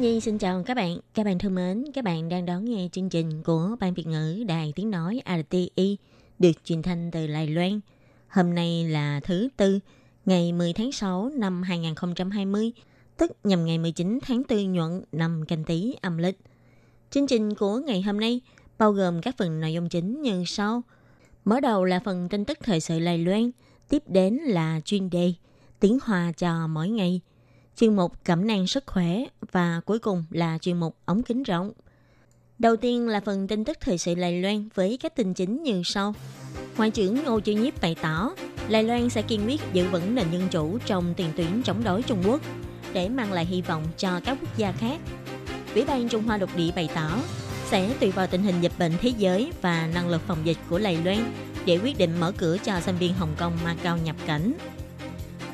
[0.00, 0.98] Khiết Nhi xin chào các bạn.
[1.14, 4.44] Các bạn thân mến, các bạn đang đón nghe chương trình của Ban Việt ngữ
[4.48, 5.96] Đài Tiếng Nói RTI
[6.38, 7.80] được truyền thanh từ Đài Loan.
[8.28, 9.78] Hôm nay là thứ Tư,
[10.26, 12.72] ngày 10 tháng 6 năm 2020,
[13.16, 16.38] tức nhằm ngày 19 tháng 4 nhuận năm canh tí âm lịch.
[17.10, 18.40] Chương trình của ngày hôm nay
[18.78, 20.82] bao gồm các phần nội dung chính như sau.
[21.44, 23.50] Mở đầu là phần tin tức thời sự Đài Loan,
[23.88, 25.32] tiếp đến là chuyên đề
[25.80, 27.20] tiếng hòa cho mỗi ngày,
[27.80, 31.72] chuyên mục cẩm nang sức khỏe và cuối cùng là chuyên mục ống kính rộng.
[32.58, 35.82] Đầu tiên là phần tin tức thời sự Lài Loan với các tin chính như
[35.84, 36.14] sau.
[36.76, 38.34] Ngoại trưởng Ngô Chiêu Nhiếp bày tỏ,
[38.68, 42.02] Lài Loan sẽ kiên quyết giữ vững nền dân chủ trong tiền tuyến chống đối
[42.02, 42.40] Trung Quốc
[42.92, 45.00] để mang lại hy vọng cho các quốc gia khác.
[45.74, 47.18] Ủy ban Trung Hoa lục địa bày tỏ
[47.66, 50.78] sẽ tùy vào tình hình dịch bệnh thế giới và năng lực phòng dịch của
[50.78, 51.32] Lài Loan
[51.66, 54.52] để quyết định mở cửa cho sinh viên Hồng Kông Macau nhập cảnh.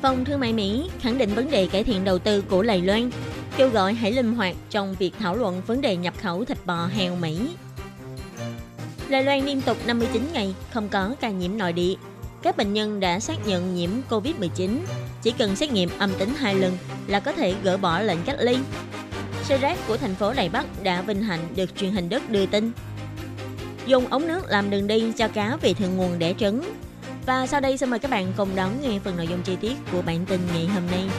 [0.01, 3.09] Phòng Thương mại Mỹ khẳng định vấn đề cải thiện đầu tư của Đài Loan,
[3.57, 6.85] kêu gọi hãy linh hoạt trong việc thảo luận vấn đề nhập khẩu thịt bò
[6.85, 7.39] heo Mỹ.
[9.09, 11.93] Đài Loan liên tục 59 ngày không có ca nhiễm nội địa.
[12.41, 14.79] Các bệnh nhân đã xác nhận nhiễm COVID-19,
[15.21, 18.37] chỉ cần xét nghiệm âm tính hai lần là có thể gỡ bỏ lệnh cách
[18.39, 18.57] ly.
[19.43, 22.45] Xe rác của thành phố Đài Bắc đã vinh hạnh được truyền hình đất đưa
[22.45, 22.71] tin.
[23.85, 26.61] Dùng ống nước làm đường đi cho cá về thượng nguồn đẻ trứng.
[27.27, 29.73] Và sau đây xin mời các bạn cùng đón nghe phần nội dung chi tiết
[29.91, 31.09] của bản tin ngày hôm nay.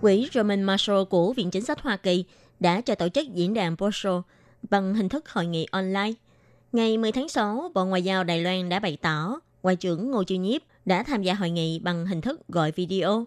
[0.00, 2.24] Quỹ Roman Marshall của Viện Chính sách Hoa Kỳ
[2.60, 4.22] đã cho tổ chức diễn đàn Posho
[4.70, 6.12] bằng hình thức hội nghị online.
[6.72, 10.24] Ngày 10 tháng 6, Bộ Ngoại giao Đài Loan đã bày tỏ Ngoại trưởng Ngô
[10.24, 13.26] Chiêu Nhiếp đã tham gia hội nghị bằng hình thức gọi video.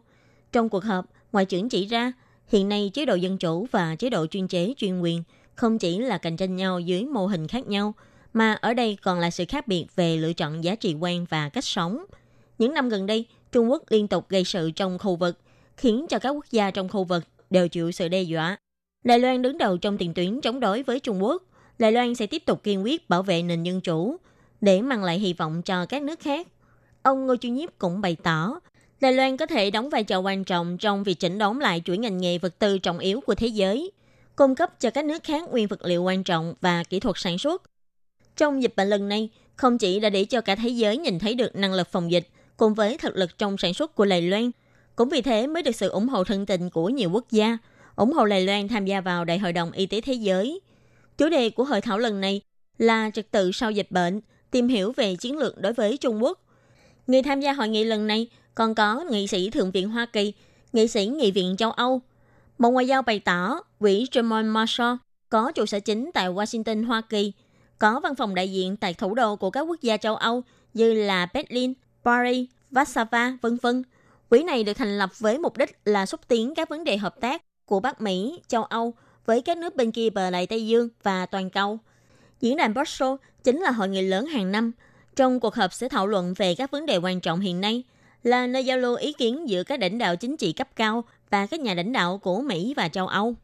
[0.51, 2.11] Trong cuộc họp, Ngoại trưởng chỉ ra
[2.47, 5.23] hiện nay chế độ dân chủ và chế độ chuyên chế chuyên quyền
[5.55, 7.93] không chỉ là cạnh tranh nhau dưới mô hình khác nhau,
[8.33, 11.49] mà ở đây còn là sự khác biệt về lựa chọn giá trị quan và
[11.49, 12.05] cách sống.
[12.57, 15.37] Những năm gần đây, Trung Quốc liên tục gây sự trong khu vực,
[15.77, 18.57] khiến cho các quốc gia trong khu vực đều chịu sự đe dọa.
[19.03, 21.43] Đài Loan đứng đầu trong tiền tuyến chống đối với Trung Quốc.
[21.79, 24.17] Đài Loan sẽ tiếp tục kiên quyết bảo vệ nền dân chủ
[24.61, 26.47] để mang lại hy vọng cho các nước khác.
[27.03, 28.59] Ông Ngô Chu Nhiếp cũng bày tỏ,
[29.01, 31.97] Đài Loan có thể đóng vai trò quan trọng trong việc chỉnh đốn lại chuỗi
[31.97, 33.91] ngành nghề vật tư trọng yếu của thế giới,
[34.35, 37.37] cung cấp cho các nước khác nguyên vật liệu quan trọng và kỹ thuật sản
[37.37, 37.63] xuất.
[38.39, 41.35] Trong dịch bệnh lần này, không chỉ đã để cho cả thế giới nhìn thấy
[41.35, 42.27] được năng lực phòng dịch
[42.57, 44.51] cùng với thực lực trong sản xuất của Đài Loan,
[44.95, 47.57] cũng vì thế mới được sự ủng hộ thân tình của nhiều quốc gia,
[47.95, 50.59] ủng hộ Đài Loan tham gia vào Đại hội đồng Y tế Thế giới.
[51.17, 52.41] Chủ đề của hội thảo lần này
[52.77, 56.39] là trật tự sau dịch bệnh, tìm hiểu về chiến lược đối với Trung Quốc.
[57.07, 60.33] Người tham gia hội nghị lần này còn có nghị sĩ Thượng viện Hoa Kỳ,
[60.73, 62.01] nghị sĩ Nghị viện châu Âu.
[62.59, 64.95] Bộ Ngoại giao bày tỏ quỹ German Marshall
[65.29, 67.33] có trụ sở chính tại Washington, Hoa Kỳ,
[67.79, 70.93] có văn phòng đại diện tại thủ đô của các quốc gia châu Âu như
[70.93, 71.73] là Berlin,
[72.05, 73.83] Paris, Warsaw, vân vân.
[74.29, 77.21] Quỹ này được thành lập với mục đích là xúc tiến các vấn đề hợp
[77.21, 78.93] tác của Bắc Mỹ, châu Âu
[79.25, 81.79] với các nước bên kia bờ đại Tây Dương và toàn cầu.
[82.41, 84.71] Diễn đàn Brussels chính là hội nghị lớn hàng năm.
[85.15, 87.83] Trong cuộc họp sẽ thảo luận về các vấn đề quan trọng hiện nay,
[88.23, 91.45] là nơi giao lưu ý kiến giữa các lãnh đạo chính trị cấp cao và
[91.45, 93.35] các nhà lãnh đạo của Mỹ và châu Âu.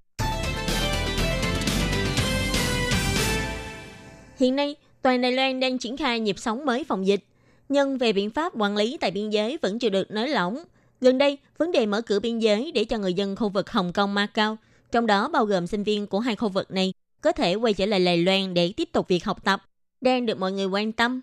[4.37, 7.23] Hiện nay, toàn Đài Loan đang triển khai nhịp sống mới phòng dịch.
[7.69, 10.63] Nhưng về biện pháp quản lý tại biên giới vẫn chưa được nới lỏng.
[11.01, 13.93] Gần đây, vấn đề mở cửa biên giới để cho người dân khu vực Hồng
[13.93, 14.57] Kông Macau,
[14.91, 17.85] trong đó bao gồm sinh viên của hai khu vực này, có thể quay trở
[17.85, 19.63] lại Đài Loan để tiếp tục việc học tập,
[20.01, 21.21] đang được mọi người quan tâm.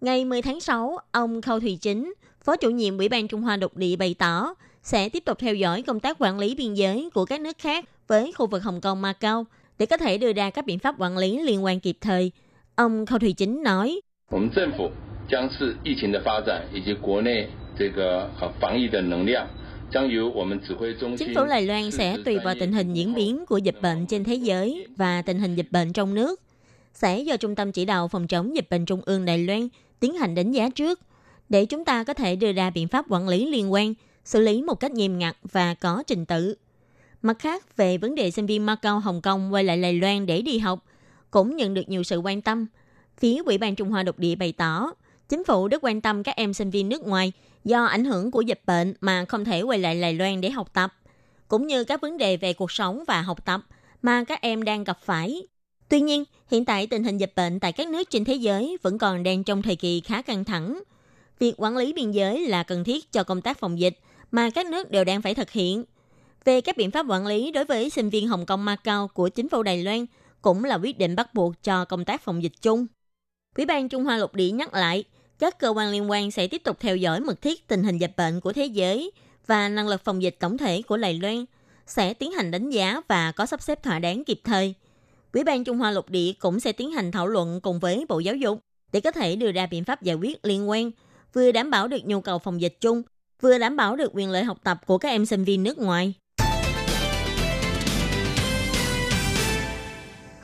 [0.00, 3.56] Ngày 10 tháng 6, ông Khâu Thùy Chính, Phó chủ nhiệm Ủy ban Trung Hoa
[3.56, 7.10] Độc địa bày tỏ sẽ tiếp tục theo dõi công tác quản lý biên giới
[7.14, 9.46] của các nước khác với khu vực Hồng Kông Macau
[9.78, 12.32] để có thể đưa ra các biện pháp quản lý liên quan kịp thời.
[12.76, 14.00] Ông Khâu Thủy Chính nói,
[14.30, 14.50] Chính
[21.34, 24.34] phủ Đài Loan sẽ tùy vào tình hình diễn biến của dịch bệnh trên thế
[24.34, 26.40] giới và tình hình dịch bệnh trong nước,
[26.94, 29.68] sẽ do Trung tâm Chỉ đạo Phòng chống dịch bệnh Trung ương Đài Loan
[30.00, 31.00] tiến hành đánh giá trước,
[31.48, 33.94] để chúng ta có thể đưa ra biện pháp quản lý liên quan,
[34.24, 36.54] xử lý một cách nghiêm ngặt và có trình tự.
[37.22, 40.42] Mặt khác, về vấn đề sinh viên Macau Hồng Kông quay lại Đài Loan để
[40.42, 40.84] đi học–
[41.34, 42.66] cũng nhận được nhiều sự quan tâm.
[43.18, 44.90] Phía Ủy ban Trung Hoa Độc địa bày tỏ,
[45.28, 47.32] Chính phủ rất quan tâm các em sinh viên nước ngoài
[47.64, 50.72] do ảnh hưởng của dịch bệnh mà không thể quay lại Đài Loan để học
[50.72, 50.94] tập,
[51.48, 53.60] cũng như các vấn đề về cuộc sống và học tập
[54.02, 55.42] mà các em đang gặp phải.
[55.88, 58.98] Tuy nhiên, hiện tại tình hình dịch bệnh tại các nước trên thế giới vẫn
[58.98, 60.82] còn đang trong thời kỳ khá căng thẳng.
[61.38, 63.98] Việc quản lý biên giới là cần thiết cho công tác phòng dịch
[64.30, 65.84] mà các nước đều đang phải thực hiện.
[66.44, 69.48] Về các biện pháp quản lý đối với sinh viên Hồng Kông Macau của chính
[69.48, 70.06] phủ Đài Loan
[70.44, 72.86] cũng là quyết định bắt buộc cho công tác phòng dịch chung.
[73.56, 75.04] Ủy ban Trung Hoa Lục Địa nhắc lại,
[75.38, 78.12] các cơ quan liên quan sẽ tiếp tục theo dõi mật thiết tình hình dịch
[78.16, 79.10] bệnh của thế giới
[79.46, 81.44] và năng lực phòng dịch tổng thể của Đài Loan,
[81.86, 84.74] sẽ tiến hành đánh giá và có sắp xếp thỏa đáng kịp thời.
[85.32, 88.18] Ủy ban Trung Hoa Lục Địa cũng sẽ tiến hành thảo luận cùng với Bộ
[88.18, 88.58] Giáo dục
[88.92, 90.90] để có thể đưa ra biện pháp giải quyết liên quan,
[91.32, 93.02] vừa đảm bảo được nhu cầu phòng dịch chung,
[93.40, 96.14] vừa đảm bảo được quyền lợi học tập của các em sinh viên nước ngoài.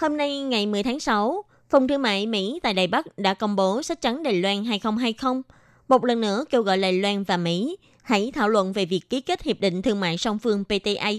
[0.00, 3.56] Hôm nay ngày 10 tháng 6, Phòng Thương mại Mỹ tại Đài Bắc đã công
[3.56, 5.42] bố sách trắng Đài Loan 2020,
[5.88, 9.20] một lần nữa kêu gọi Đài Loan và Mỹ hãy thảo luận về việc ký
[9.20, 11.10] kết Hiệp định Thương mại song phương PTA.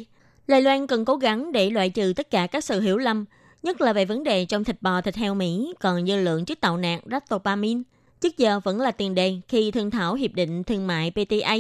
[0.48, 3.26] Đài Loan cần cố gắng để loại trừ tất cả các sự hiểu lầm,
[3.64, 6.62] nhất là về vấn đề trong thịt bò thịt heo Mỹ còn dư lượng chất
[6.62, 7.82] tạo nạc ractopamine.
[8.22, 11.56] Trước giờ vẫn là tiền đề khi thương thảo Hiệp định Thương mại PTA.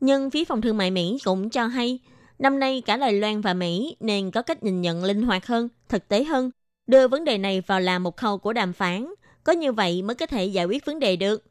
[0.00, 1.98] Nhưng phía phòng thương mại Mỹ cũng cho hay,
[2.40, 5.68] năm nay cả Đài Loan và Mỹ nên có cách nhìn nhận linh hoạt hơn,
[5.88, 6.50] thực tế hơn
[6.86, 9.14] đưa vấn đề này vào làm một khâu của đàm phán.
[9.44, 11.44] Có như vậy mới có thể giải quyết vấn đề được.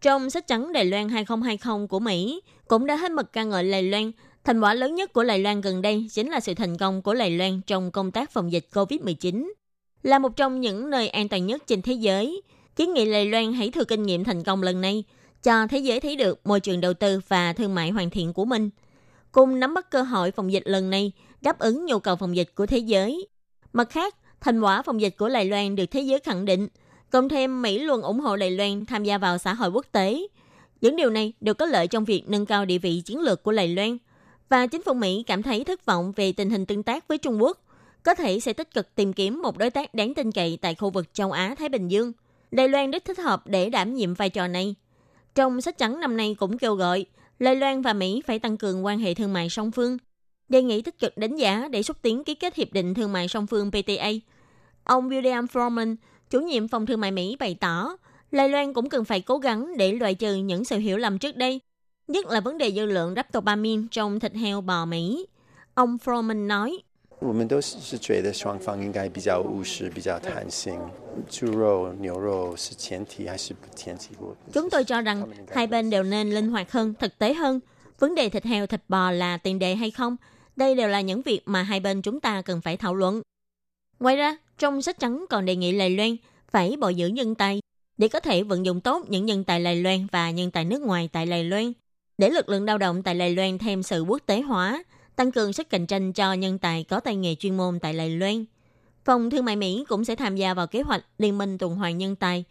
[0.00, 3.82] Trong sách trắng Đài Loan 2020 của Mỹ, cũng đã hết mực ca ngợi Đài
[3.82, 4.12] Loan.
[4.44, 7.14] Thành quả lớn nhất của Đài Loan gần đây chính là sự thành công của
[7.14, 9.52] Đài Loan trong công tác phòng dịch COVID-19.
[10.02, 12.42] Là một trong những nơi an toàn nhất trên thế giới,
[12.76, 15.04] kiến nghị Đài Loan hãy thừa kinh nghiệm thành công lần này,
[15.42, 18.44] cho thế giới thấy được môi trường đầu tư và thương mại hoàn thiện của
[18.44, 18.70] mình.
[19.36, 22.54] Cùng nắm bắt cơ hội phòng dịch lần này, đáp ứng nhu cầu phòng dịch
[22.54, 23.28] của thế giới.
[23.72, 26.68] Mặt khác, Thành quả phòng dịch của Đài Loan được thế giới khẳng định,
[27.10, 30.26] cộng thêm Mỹ luôn ủng hộ Đài Loan tham gia vào xã hội quốc tế.
[30.80, 33.52] Những điều này đều có lợi trong việc nâng cao địa vị chiến lược của
[33.52, 33.98] Đài Loan.
[34.48, 37.42] Và chính phủ Mỹ cảm thấy thất vọng về tình hình tương tác với Trung
[37.42, 37.58] Quốc,
[38.02, 40.90] có thể sẽ tích cực tìm kiếm một đối tác đáng tin cậy tại khu
[40.90, 42.12] vực châu Á-Thái Bình Dương.
[42.50, 44.74] Đài Loan rất thích hợp để đảm nhiệm vai trò này.
[45.34, 47.06] Trong sách trắng năm nay cũng kêu gọi
[47.38, 49.98] Lai Loan và Mỹ phải tăng cường quan hệ thương mại song phương,
[50.48, 53.28] đề nghị tích cực đánh giá để xúc tiến ký kết hiệp định thương mại
[53.28, 54.10] song phương PTA
[54.84, 55.96] Ông William Froman,
[56.30, 57.96] chủ nhiệm phòng thương mại Mỹ bày tỏ,
[58.30, 61.36] Lai Loan cũng cần phải cố gắng để loại trừ những sự hiểu lầm trước
[61.36, 61.60] đây,
[62.08, 65.26] nhất là vấn đề dư lượng ractopamine trong thịt heo bò Mỹ.
[65.74, 66.78] Ông Froman nói,
[74.52, 77.60] Chúng tôi cho rằng hai bên đều nên linh hoạt hơn, thực tế hơn.
[77.98, 80.16] Vấn đề thịt heo, thịt bò là tiền đề hay không?
[80.56, 83.22] Đây đều là những việc mà hai bên chúng ta cần phải thảo luận.
[84.00, 86.16] Ngoài ra, trong sách trắng còn đề nghị Lài Loan
[86.50, 87.60] phải bồi dưỡng nhân tài
[87.98, 90.82] để có thể vận dụng tốt những nhân tài Lài Loan và nhân tài nước
[90.82, 91.72] ngoài tại Lài Loan,
[92.18, 94.82] để lực lượng lao động tại Lài Loan thêm sự quốc tế hóa,
[95.16, 98.10] tăng cường sức cạnh tranh cho nhân tài có tay nghề chuyên môn tại Đài
[98.10, 98.44] Loan.
[99.04, 101.98] Phòng Thương mại Mỹ cũng sẽ tham gia vào kế hoạch Liên minh tuần hoàn
[101.98, 102.44] nhân tài,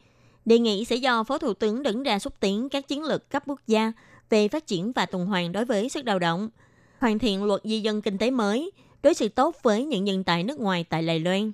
[0.45, 3.43] đề nghị sẽ do Phó Thủ tướng đứng ra xúc tiến các chiến lược cấp
[3.45, 3.91] quốc gia
[4.29, 6.49] về phát triển và tuần hoàn đối với sức lao động,
[6.99, 8.71] hoàn thiện luật di dân kinh tế mới,
[9.03, 11.51] đối xử tốt với những nhân tài nước ngoài tại Đài Loan.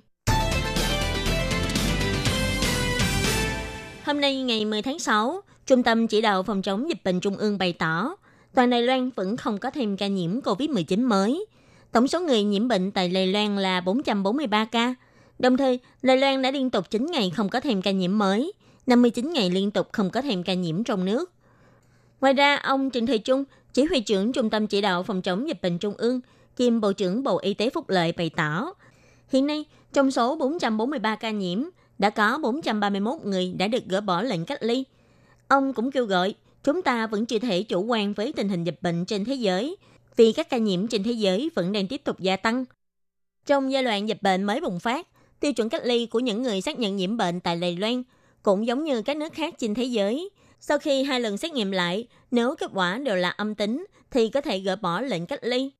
[4.04, 7.36] Hôm nay ngày 10 tháng 6, Trung tâm Chỉ đạo Phòng chống dịch bệnh Trung
[7.36, 8.16] ương bày tỏ,
[8.54, 11.46] toàn Đài Loan vẫn không có thêm ca nhiễm COVID-19 mới.
[11.92, 14.94] Tổng số người nhiễm bệnh tại Đài Loan là 443 ca.
[15.38, 18.52] Đồng thời, Đài Loan đã liên tục 9 ngày không có thêm ca nhiễm mới,
[18.86, 21.32] 59 ngày liên tục không có thêm ca nhiễm trong nước.
[22.20, 23.44] Ngoài ra, ông Trịnh Thời Trung,
[23.74, 26.20] chỉ huy trưởng Trung tâm Chỉ đạo Phòng chống dịch bệnh Trung ương,
[26.56, 28.72] kiêm Bộ trưởng Bộ Y tế Phúc Lợi bày tỏ,
[29.28, 31.64] hiện nay trong số 443 ca nhiễm,
[31.98, 34.84] đã có 431 người đã được gỡ bỏ lệnh cách ly.
[35.48, 38.78] Ông cũng kêu gọi chúng ta vẫn chưa thể chủ quan với tình hình dịch
[38.82, 39.76] bệnh trên thế giới
[40.16, 42.64] vì các ca nhiễm trên thế giới vẫn đang tiếp tục gia tăng.
[43.46, 45.06] Trong giai đoạn dịch bệnh mới bùng phát,
[45.40, 48.02] tiêu chuẩn cách ly của những người xác nhận nhiễm bệnh tại Đài Loan
[48.42, 50.30] cũng giống như các nước khác trên thế giới.
[50.60, 54.28] Sau khi hai lần xét nghiệm lại, nếu kết quả đều là âm tính thì
[54.28, 55.70] có thể gỡ bỏ lệnh cách ly.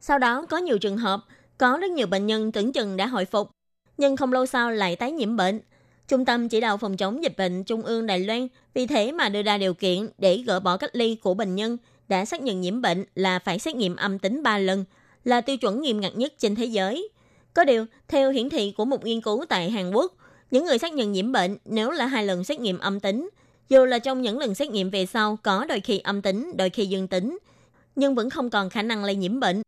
[0.00, 1.24] Sau đó có nhiều trường hợp,
[1.58, 3.50] có rất nhiều bệnh nhân tưởng chừng đã hồi phục
[3.96, 5.60] nhưng không lâu sau lại tái nhiễm bệnh.
[6.08, 9.28] Trung tâm chỉ đạo phòng chống dịch bệnh Trung ương Đài Loan vì thế mà
[9.28, 11.76] đưa ra điều kiện để gỡ bỏ cách ly của bệnh nhân
[12.08, 14.84] đã xác nhận nhiễm bệnh là phải xét nghiệm âm tính 3 lần,
[15.24, 17.08] là tiêu chuẩn nghiêm ngặt nhất trên thế giới.
[17.54, 20.12] Có điều, theo hiển thị của một nghiên cứu tại Hàn Quốc,
[20.50, 23.30] những người xác nhận nhiễm bệnh nếu là hai lần xét nghiệm âm tính,
[23.68, 26.70] dù là trong những lần xét nghiệm về sau có đôi khi âm tính, đôi
[26.70, 27.38] khi dương tính,
[27.96, 29.62] nhưng vẫn không còn khả năng lây nhiễm bệnh.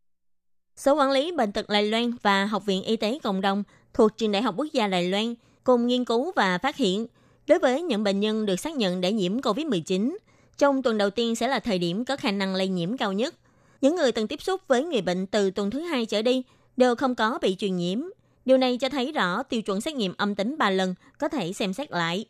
[0.76, 3.62] Sở quản lý bệnh tật Đài Loan và Học viện Y tế Cộng đồng
[3.94, 5.34] thuộc Trường Đại học Quốc gia Đài Loan
[5.64, 7.06] cùng nghiên cứu và phát hiện
[7.46, 10.16] Đối với những bệnh nhân được xác nhận đã nhiễm COVID-19,
[10.58, 13.34] trong tuần đầu tiên sẽ là thời điểm có khả năng lây nhiễm cao nhất.
[13.80, 16.42] Những người từng tiếp xúc với người bệnh từ tuần thứ hai trở đi
[16.76, 18.00] đều không có bị truyền nhiễm.
[18.44, 21.52] Điều này cho thấy rõ tiêu chuẩn xét nghiệm âm tính 3 lần có thể
[21.52, 22.24] xem xét lại.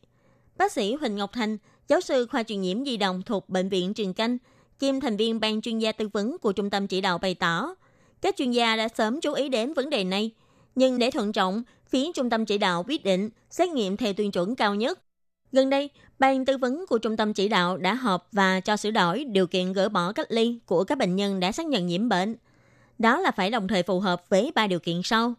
[0.56, 3.94] Bác sĩ Huỳnh Ngọc Thành, giáo sư khoa truyền nhiễm di động thuộc Bệnh viện
[3.94, 4.38] Trường Canh,
[4.78, 7.74] kiêm thành viên ban chuyên gia tư vấn của trung tâm chỉ đạo bày tỏ,
[8.22, 10.30] các chuyên gia đã sớm chú ý đến vấn đề này.
[10.74, 11.62] Nhưng để thận trọng,
[11.94, 15.00] phía trung tâm chỉ đạo quyết định xét nghiệm theo tiêu chuẩn cao nhất.
[15.52, 18.90] Gần đây, ban tư vấn của trung tâm chỉ đạo đã họp và cho sửa
[18.90, 22.08] đổi điều kiện gỡ bỏ cách ly của các bệnh nhân đã xác nhận nhiễm
[22.08, 22.36] bệnh.
[22.98, 25.34] Đó là phải đồng thời phù hợp với ba điều kiện sau.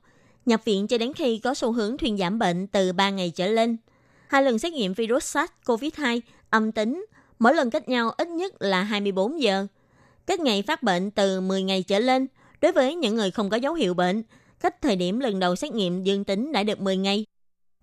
[0.46, 3.48] Nhập viện cho đến khi có xu hướng thuyên giảm bệnh từ 3 ngày trở
[3.48, 3.78] lên.
[4.28, 7.06] Hai lần xét nghiệm virus SARS-CoV-2 âm tính,
[7.40, 9.68] mỗi lần cách nhau ít nhất là 24 giờ.
[10.26, 12.28] Cách ngày phát bệnh từ 10 ngày trở lên
[12.62, 14.24] đối với những người không có dấu hiệu bệnh,
[14.66, 17.26] cách thời điểm lần đầu xét nghiệm dương tính đã được 10 ngày.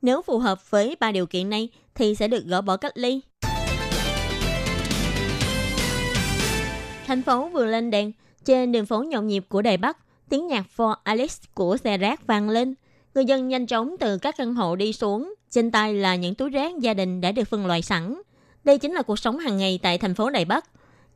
[0.02, 3.20] Nếu phù hợp với ba điều kiện này thì sẽ được gỡ bỏ cách ly.
[7.06, 8.12] Thành phố vừa lên đèn,
[8.44, 9.98] trên đường phố nhộn nhịp của Đài Bắc,
[10.28, 12.74] tiếng nhạc For Alex của xe rác vang lên.
[13.14, 16.50] Người dân nhanh chóng từ các căn hộ đi xuống, trên tay là những túi
[16.50, 18.22] rác gia đình đã được phân loại sẵn.
[18.64, 20.64] Đây chính là cuộc sống hàng ngày tại thành phố Đài Bắc.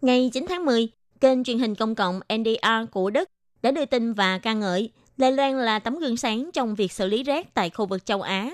[0.01, 0.89] Ngày 9 tháng 10,
[1.21, 3.29] kênh truyền hình công cộng NDR của Đức
[3.63, 7.07] đã đưa tin và ca ngợi Đài Loan là tấm gương sáng trong việc xử
[7.07, 8.51] lý rác tại khu vực châu Á.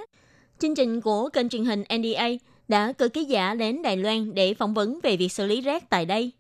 [0.59, 2.29] Chương trình của kênh truyền hình NDA
[2.69, 5.91] đã cử ký giả đến Đài Loan để phỏng vấn về việc xử lý rác
[5.91, 6.31] tại đây.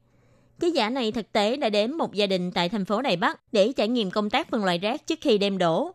[0.60, 3.52] Ký giả này thực tế đã đến một gia đình tại thành phố Đài Bắc
[3.52, 5.92] để trải nghiệm công tác phân loại rác trước khi đem đổ.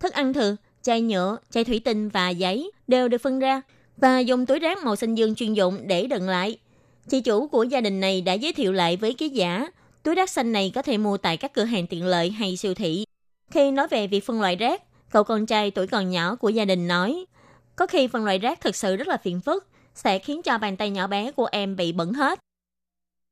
[0.00, 3.62] Thức ăn thừa, chai nhựa, chai thủy tinh và giấy đều được phân ra
[3.96, 6.58] và dùng túi rác màu xanh dương chuyên dụng để đựng lại.
[7.08, 9.66] Chị chủ của gia đình này đã giới thiệu lại với ký giả,
[10.02, 12.74] túi rác xanh này có thể mua tại các cửa hàng tiện lợi hay siêu
[12.74, 13.04] thị.
[13.50, 16.64] Khi nói về việc phân loại rác, cậu con trai tuổi còn nhỏ của gia
[16.64, 17.26] đình nói,
[17.76, 20.76] có khi phân loại rác thực sự rất là phiền phức, sẽ khiến cho bàn
[20.76, 22.40] tay nhỏ bé của em bị bẩn hết.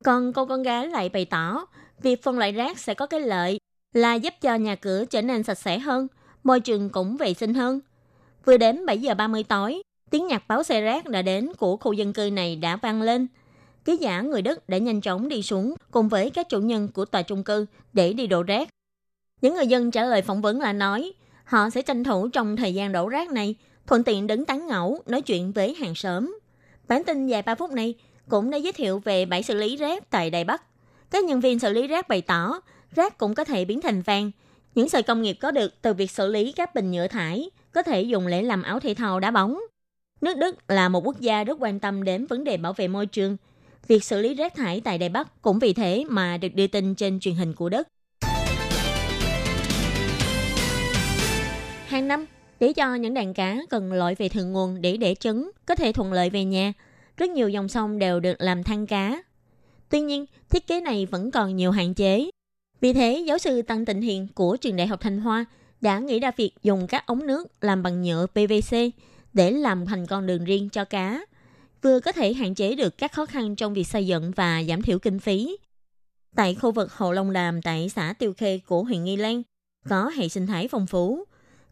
[0.03, 1.65] Còn cô con gái lại bày tỏ,
[2.01, 3.59] việc phân loại rác sẽ có cái lợi
[3.93, 6.07] là giúp cho nhà cửa trở nên sạch sẽ hơn,
[6.43, 7.79] môi trường cũng vệ sinh hơn.
[8.45, 11.93] Vừa đến 7 giờ 30 tối, tiếng nhạc báo xe rác đã đến của khu
[11.93, 13.27] dân cư này đã vang lên.
[13.85, 17.05] Ký giả người Đức đã nhanh chóng đi xuống cùng với các chủ nhân của
[17.05, 18.69] tòa chung cư để đi đổ rác.
[19.41, 21.13] Những người dân trả lời phỏng vấn là nói,
[21.43, 23.55] họ sẽ tranh thủ trong thời gian đổ rác này,
[23.87, 26.39] thuận tiện đứng tán ngẫu, nói chuyện với hàng xóm.
[26.87, 27.93] Bản tin dài 3 phút này
[28.29, 30.63] cũng đã giới thiệu về bãi xử lý rác tại Đài Bắc.
[31.11, 32.61] Các nhân viên xử lý rác bày tỏ,
[32.95, 34.31] rác cũng có thể biến thành vàng.
[34.75, 37.83] Những sợi công nghiệp có được từ việc xử lý các bình nhựa thải có
[37.83, 39.59] thể dùng để làm áo thể thao đá bóng.
[40.21, 43.05] Nước Đức là một quốc gia rất quan tâm đến vấn đề bảo vệ môi
[43.05, 43.37] trường.
[43.87, 46.95] Việc xử lý rác thải tại Đài Bắc cũng vì thế mà được đưa tin
[46.95, 47.87] trên truyền hình của Đức.
[51.87, 52.25] Hàng năm,
[52.59, 55.91] để cho những đàn cá cần lội về thượng nguồn để đẻ trứng có thể
[55.91, 56.73] thuận lợi về nhà,
[57.17, 59.23] rất nhiều dòng sông đều được làm thang cá.
[59.89, 62.29] Tuy nhiên, thiết kế này vẫn còn nhiều hạn chế.
[62.81, 65.45] Vì thế, giáo sư Tăng Tịnh Hiền của trường Đại học Thanh Hoa
[65.81, 68.77] đã nghĩ ra việc dùng các ống nước làm bằng nhựa PVC
[69.33, 71.25] để làm thành con đường riêng cho cá,
[71.81, 74.81] vừa có thể hạn chế được các khó khăn trong việc xây dựng và giảm
[74.81, 75.57] thiểu kinh phí.
[76.35, 79.43] Tại khu vực Hồ Long Đàm tại xã Tiêu Khê của huyện Nghi Lan,
[79.89, 81.25] có hệ sinh thái phong phú,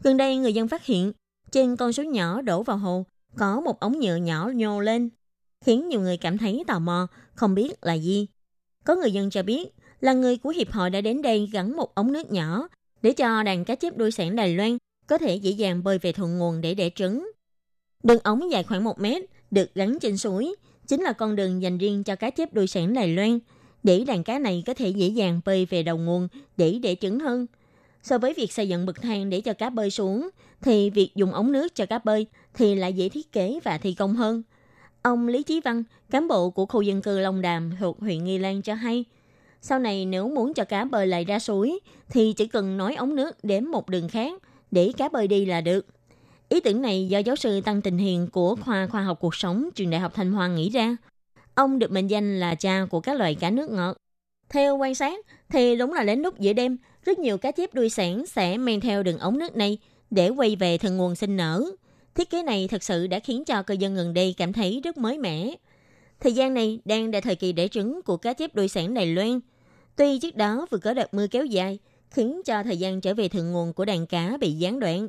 [0.04, 1.12] Gần đây người dân phát hiện
[1.52, 3.06] trên con suối nhỏ đổ vào hồ
[3.38, 5.10] có một ống nhựa nhỏ nhô lên,
[5.66, 8.28] khiến nhiều người cảm thấy tò mò, không biết là gì.
[8.84, 9.70] Có người dân cho biết
[10.00, 12.68] là người của hiệp hội đã đến đây gắn một ống nước nhỏ
[13.02, 16.12] để cho đàn cá chép đuôi sản Đài Loan có thể dễ dàng bơi về
[16.12, 17.32] thượng nguồn để đẻ trứng.
[18.04, 20.56] Đường ống dài khoảng 1 mét được gắn trên suối,
[20.88, 23.40] chính là con đường dành riêng cho cá chép đuôi sản Đài Loan,
[23.84, 27.20] để đàn cá này có thể dễ dàng bơi về đầu nguồn để đẻ trứng
[27.20, 27.46] hơn–
[28.04, 30.30] So với việc xây dựng bậc thang để cho cá bơi xuống,
[30.62, 33.94] thì việc dùng ống nước cho cá bơi thì lại dễ thiết kế và thi
[33.94, 34.44] công hơn.
[35.02, 38.38] Ông Lý Chí Văn, cán bộ của khu dân cư Long Đàm thuộc huyện Nghi
[38.38, 39.06] Lan cho hay,
[39.62, 41.80] sau này nếu muốn cho cá bơi lại ra suối
[42.10, 44.42] thì chỉ cần nối ống nước đến một đường khác
[44.72, 45.86] để cá bơi đi là được.
[46.50, 49.70] Ý tưởng này do giáo sư Tăng Tình Hiền của khoa khoa học cuộc sống
[49.76, 50.98] trường Đại học Thanh Hoa nghĩ ra.
[51.56, 53.98] Ông được mệnh danh là cha của các loài cá nước ngọt.
[54.50, 57.90] Theo quan sát thì đúng là đến lúc giữa đêm rất nhiều cá chép đuôi
[57.90, 59.78] sản sẽ men theo đường ống nước này
[60.12, 61.66] để quay về thần nguồn sinh nở.
[62.16, 64.98] Thiết kế này thật sự đã khiến cho cư dân gần đây cảm thấy rất
[64.98, 65.56] mới mẻ.
[66.20, 69.06] Thời gian này đang là thời kỳ đẻ trứng của cá chép đuôi sản Đài
[69.06, 69.40] Loan.
[69.96, 71.80] Tuy trước đó vừa có đợt mưa kéo dài,
[72.10, 75.08] khiến cho thời gian trở về thượng nguồn của đàn cá bị gián đoạn.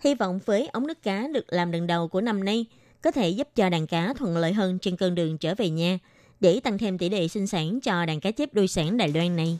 [0.00, 2.66] Hy vọng với ống nước cá được làm lần đầu của năm nay
[3.02, 5.98] có thể giúp cho đàn cá thuận lợi hơn trên con đường trở về nhà
[6.40, 9.36] để tăng thêm tỷ lệ sinh sản cho đàn cá chép đuôi sản Đài Loan
[9.36, 9.58] này.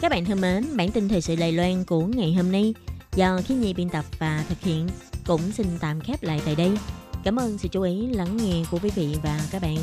[0.00, 2.74] Các bạn thân mến, bản tin thời sự Đài Loan của ngày hôm nay
[3.14, 4.88] do Khí Nhi biên tập và thực hiện
[5.26, 6.78] cũng xin tạm khép lại tại đây.
[7.24, 9.76] Cảm ơn sự chú ý lắng nghe của quý vị và các bạn.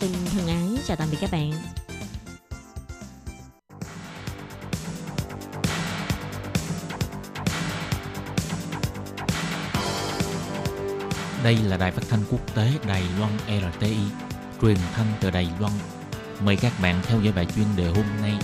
[0.00, 1.52] Xin thân ái chào tạm biệt các bạn.
[11.44, 13.96] Đây là đài phát thanh quốc tế Đài Loan RTI,
[14.62, 15.72] truyền thanh từ Đài Loan.
[16.44, 18.34] Mời các bạn theo dõi bài chuyên đề hôm nay.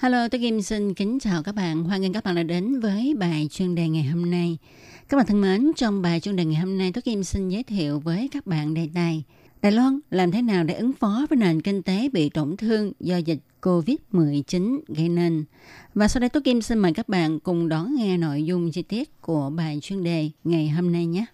[0.00, 1.84] Hello, tôi Kim xin kính chào các bạn.
[1.84, 4.58] Hoan nghênh các bạn đã đến với bài chuyên đề ngày hôm nay.
[5.08, 7.62] Các bạn thân mến, trong bài chuyên đề ngày hôm nay, tôi Kim xin giới
[7.62, 9.22] thiệu với các bạn đề tài
[9.62, 12.92] Đài Loan làm thế nào để ứng phó với nền kinh tế bị tổn thương
[13.00, 15.44] do dịch COVID-19 gây nên.
[15.94, 18.82] Và sau đây tôi Kim xin mời các bạn cùng đón nghe nội dung chi
[18.82, 21.26] tiết của bài chuyên đề ngày hôm nay nhé.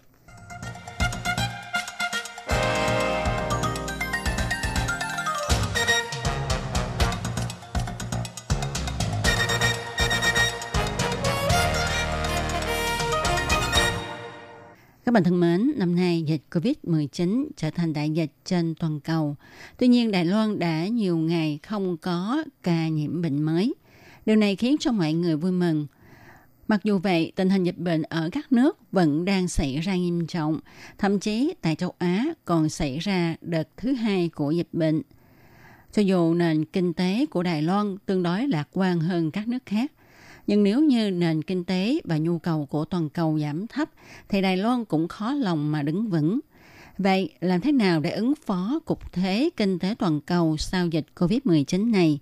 [15.07, 19.35] Các bạn thân mến, năm nay dịch COVID-19 trở thành đại dịch trên toàn cầu.
[19.77, 23.73] Tuy nhiên, Đài Loan đã nhiều ngày không có ca nhiễm bệnh mới.
[24.25, 25.87] Điều này khiến cho mọi người vui mừng.
[26.67, 30.27] Mặc dù vậy, tình hình dịch bệnh ở các nước vẫn đang xảy ra nghiêm
[30.27, 30.59] trọng.
[30.97, 35.01] Thậm chí tại châu Á còn xảy ra đợt thứ hai của dịch bệnh.
[35.91, 39.65] Cho dù nền kinh tế của Đài Loan tương đối lạc quan hơn các nước
[39.65, 39.91] khác,
[40.47, 43.89] nhưng nếu như nền kinh tế và nhu cầu của toàn cầu giảm thấp,
[44.29, 46.39] thì Đài Loan cũng khó lòng mà đứng vững.
[46.97, 51.05] Vậy làm thế nào để ứng phó cục thế kinh tế toàn cầu sau dịch
[51.15, 52.19] COVID-19 này?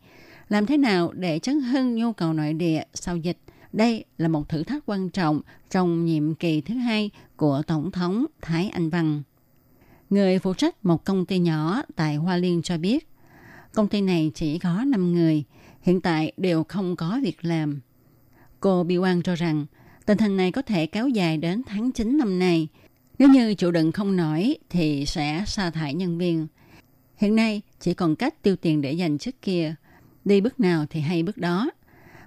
[0.50, 3.38] Làm thế nào để chấn hưng nhu cầu nội địa sau dịch?
[3.74, 8.25] Đây là một thử thách quan trọng trong nhiệm kỳ thứ hai của Tổng thống
[8.41, 9.24] Thái Anh Văn.
[10.10, 13.08] Người phụ trách một công ty nhỏ tại Hoa Liên cho biết,
[13.74, 15.44] công ty này chỉ có 5 người,
[15.82, 17.79] hiện tại đều không có việc làm.
[18.65, 19.65] Cô Bi Quan cho rằng
[20.05, 22.67] tình hình này có thể kéo dài đến tháng 9 năm nay.
[23.19, 26.47] Nếu như chịu đựng không nổi thì sẽ sa thải nhân viên.
[27.15, 29.75] Hiện nay chỉ còn cách tiêu tiền để dành trước kia.
[30.25, 31.71] Đi bước nào thì hay bước đó.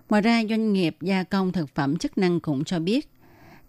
[0.08, 3.08] Ngoài ra doanh nghiệp gia công thực phẩm chức năng cũng cho biết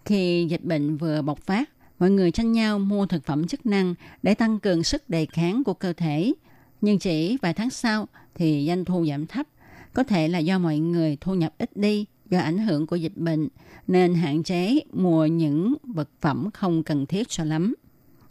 [0.04, 3.94] khi dịch bệnh vừa bộc phát, mọi người tranh nhau mua thực phẩm chức năng
[4.22, 6.32] để tăng cường sức đề kháng của cơ thể.
[6.80, 9.46] Nhưng chỉ vài tháng sau thì doanh thu giảm thấp,
[9.92, 13.16] có thể là do mọi người thu nhập ít đi do ảnh hưởng của dịch
[13.16, 13.48] bệnh
[13.86, 17.74] nên hạn chế mua những vật phẩm không cần thiết cho lắm.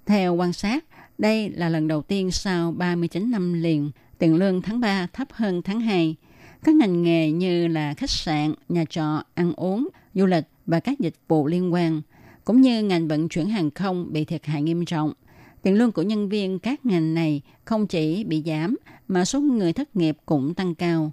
[0.05, 0.85] Theo quan sát,
[1.17, 5.61] đây là lần đầu tiên sau 39 năm liền, tiền lương tháng 3 thấp hơn
[5.61, 6.15] tháng 2.
[6.63, 10.99] Các ngành nghề như là khách sạn, nhà trọ, ăn uống, du lịch và các
[10.99, 12.01] dịch vụ liên quan,
[12.43, 15.13] cũng như ngành vận chuyển hàng không bị thiệt hại nghiêm trọng.
[15.61, 18.75] Tiền lương của nhân viên các ngành này không chỉ bị giảm,
[19.07, 21.11] mà số người thất nghiệp cũng tăng cao.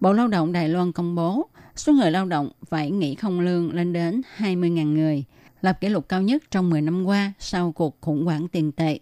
[0.00, 3.74] Bộ Lao động Đài Loan công bố số người lao động phải nghỉ không lương
[3.74, 5.24] lên đến 20.000 người,
[5.62, 8.98] lập kỷ lục cao nhất trong 10 năm qua sau cuộc khủng hoảng tiền tệ.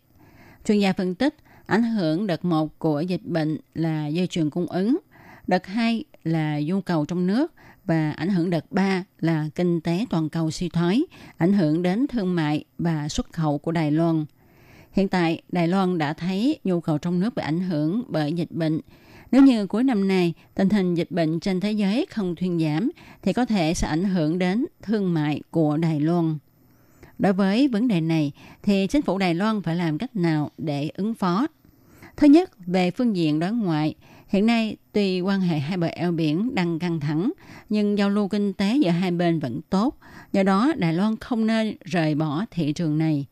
[0.64, 1.34] Chuyên gia phân tích,
[1.66, 4.98] ảnh hưởng đợt 1 của dịch bệnh là dây chuyền cung ứng,
[5.46, 7.52] đợt 2 là nhu cầu trong nước
[7.84, 11.02] và ảnh hưởng đợt 3 là kinh tế toàn cầu suy thoái,
[11.36, 14.24] ảnh hưởng đến thương mại và xuất khẩu của Đài Loan.
[14.92, 18.50] Hiện tại, Đài Loan đã thấy nhu cầu trong nước bị ảnh hưởng bởi dịch
[18.50, 18.80] bệnh,
[19.32, 22.90] nếu như cuối năm nay tình hình dịch bệnh trên thế giới không thuyên giảm
[23.22, 26.38] thì có thể sẽ ảnh hưởng đến thương mại của Đài Loan.
[27.18, 30.90] Đối với vấn đề này thì chính phủ Đài Loan phải làm cách nào để
[30.94, 31.46] ứng phó?
[32.16, 33.94] Thứ nhất, về phương diện đối ngoại,
[34.28, 37.32] hiện nay tuy quan hệ hai bờ eo biển đang căng thẳng,
[37.68, 39.98] nhưng giao lưu kinh tế giữa hai bên vẫn tốt.
[40.32, 43.26] Do đó, Đài Loan không nên rời bỏ thị trường này.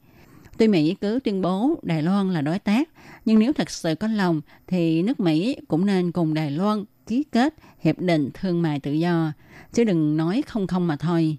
[0.59, 2.89] Tuy Mỹ cứ tuyên bố Đài Loan là đối tác,
[3.25, 7.25] nhưng nếu thật sự có lòng thì nước Mỹ cũng nên cùng Đài Loan ký
[7.33, 9.33] kết hiệp định thương mại tự do,
[9.73, 11.37] chứ đừng nói không không mà thôi.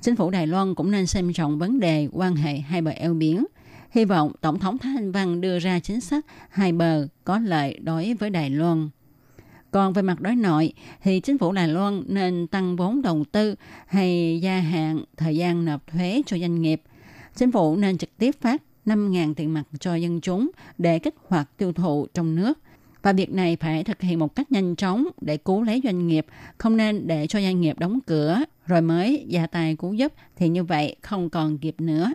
[0.00, 3.14] Chính phủ Đài Loan cũng nên xem trọng vấn đề quan hệ hai bờ eo
[3.14, 3.44] biển.
[3.90, 7.78] Hy vọng Tổng thống Thái Anh Văn đưa ra chính sách hai bờ có lợi
[7.82, 8.88] đối với Đài Loan.
[9.70, 13.54] Còn về mặt đối nội thì chính phủ Đài Loan nên tăng vốn đầu tư
[13.86, 16.82] hay gia hạn thời gian nộp thuế cho doanh nghiệp.
[17.38, 21.56] Chính phủ nên trực tiếp phát 5.000 tiền mặt cho dân chúng để kích hoạt
[21.56, 22.58] tiêu thụ trong nước.
[23.02, 26.26] Và việc này phải thực hiện một cách nhanh chóng để cứu lấy doanh nghiệp,
[26.58, 30.48] không nên để cho doanh nghiệp đóng cửa rồi mới gia tài cứu giúp thì
[30.48, 32.12] như vậy không còn kịp nữa.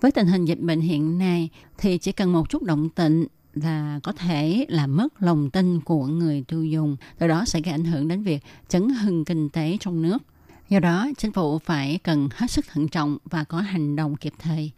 [0.00, 1.48] Với tình hình dịch bệnh hiện nay
[1.78, 6.06] thì chỉ cần một chút động tĩnh là có thể làm mất lòng tin của
[6.06, 9.76] người tiêu dùng, từ đó sẽ gây ảnh hưởng đến việc chấn hưng kinh tế
[9.80, 10.18] trong nước.
[10.72, 14.32] Do đó, chính phủ phải cần hết sức thận trọng và có hành động kịp
[14.38, 14.70] thời.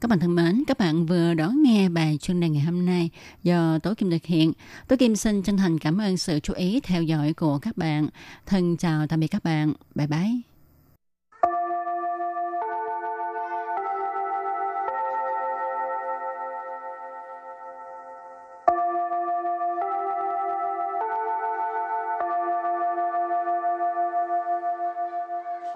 [0.00, 3.10] Các bạn thân mến, các bạn vừa đón nghe bài chuyên đề ngày hôm nay
[3.42, 4.52] do Tố Kim thực hiện.
[4.88, 8.08] Tố Kim xin chân thành cảm ơn sự chú ý theo dõi của các bạn.
[8.46, 9.72] Thân chào tạm biệt các bạn.
[9.94, 10.51] Bye bye.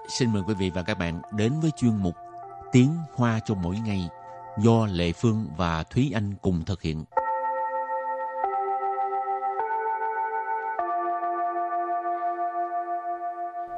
[0.08, 2.14] Xin mời quý vị và các bạn đến với chuyên mục
[2.72, 4.08] Tiếng Hoa cho mỗi ngày
[4.58, 7.04] do Lệ Phương và Thúy Anh cùng thực hiện.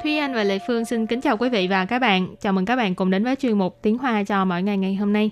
[0.03, 2.35] Thúy Anh và Lệ Phương xin kính chào quý vị và các bạn.
[2.41, 4.95] Chào mừng các bạn cùng đến với chuyên mục Tiếng Hoa cho mỗi ngày ngày
[4.95, 5.31] hôm nay.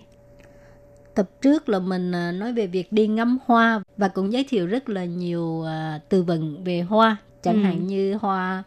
[1.15, 4.67] Tập trước là mình à, nói về việc đi ngắm hoa và cũng giới thiệu
[4.67, 7.63] rất là nhiều à, từ vựng về hoa, chẳng Ừ.
[7.63, 8.63] hạn như hoa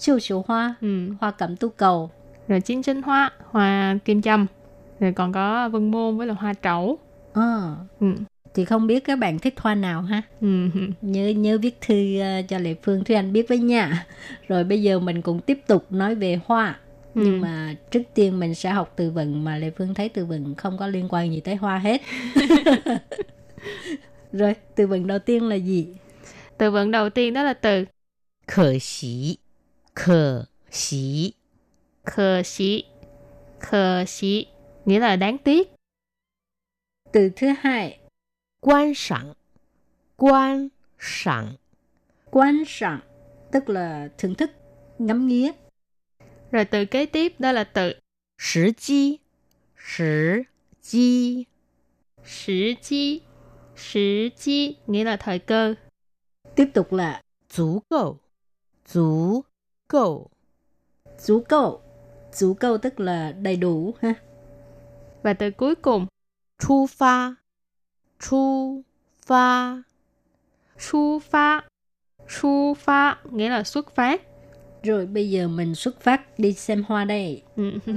[0.00, 1.08] siêu siêu hoa, Ừ.
[1.20, 2.10] hoa cẩm tú cầu.
[2.48, 4.46] Rồi chiến tranh hoa, hoa kim châm.
[5.00, 6.98] Rồi còn có vân môn với là hoa trẩu.
[7.34, 8.06] À, Ừ.
[8.54, 10.22] thì không biết các bạn thích hoa nào ha?
[10.40, 10.68] Ừ.
[11.00, 14.06] Nhớ nhớ viết thư à, cho Lệ Phương Thúy Anh biết với nha.
[14.48, 16.78] Rồi bây giờ mình cũng tiếp tục nói về hoa.
[17.14, 17.22] Ừ.
[17.24, 20.54] Nhưng mà trước tiên mình sẽ học từ vựng mà Lệ Phương thấy từ vựng
[20.54, 22.00] không có liên quan gì tới hoa hết.
[24.32, 25.86] Rồi, từ vựng đầu tiên là gì?
[26.58, 27.84] Từ vựng đầu tiên đó là từ
[29.93, 31.35] 可惜，
[32.03, 32.85] 可惜， khờ xí.
[33.59, 34.47] Khờ xí
[34.85, 35.71] nghĩa là đáng tiếc.
[37.11, 37.99] Từ thứ hai,
[38.59, 39.35] 观赏，
[40.17, 40.69] 观
[40.99, 41.57] 赏，
[42.31, 42.99] quan赏,
[43.51, 44.51] tức là thưởng thức,
[44.99, 45.51] ngắm nghía.
[46.51, 47.93] Rồi từ kế tiếp đó là từ
[48.37, 49.19] 时机，
[49.75, 50.45] 时
[50.81, 51.47] 机，
[52.25, 53.21] sử chi.
[53.75, 55.75] Sử chi nghĩa là thời cơ.
[56.55, 58.19] Tiếp tục là 足够，
[58.85, 59.43] 足
[59.89, 60.31] 够，
[61.17, 61.81] 足够.
[62.31, 64.13] 足够tức là đầy đủ ha.
[65.23, 66.07] Và từ cuối cùng
[66.59, 67.35] 出发，
[68.19, 68.83] 出
[69.25, 69.83] 发，
[70.77, 71.63] Su pha.
[72.27, 74.21] Su pha nghĩa là xuất phát.
[74.83, 77.43] Rồi bây giờ mình xuất phát đi xem hoa đây.
[77.55, 77.71] Ừ.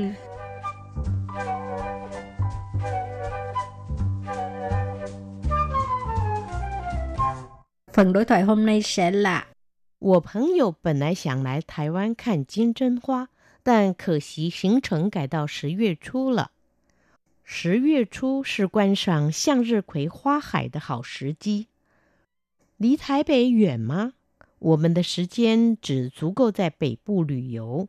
[7.92, 9.46] Phần đối thoại hôm nay sẽ là
[10.02, 13.28] 我朋友本来想来台湾看金针花，
[13.62, 16.52] 但可惜行程改到十月初了。
[17.42, 21.66] 十月初是观赏向日葵花海的好时机。
[22.76, 24.12] 离台北远吗？
[24.58, 27.88] 我们的时间只足够在北部旅游，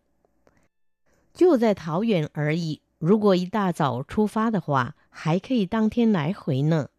[1.33, 2.81] 就在桃园而已。
[2.97, 6.89] 如果一大早出发的话，还可以当天来回呢。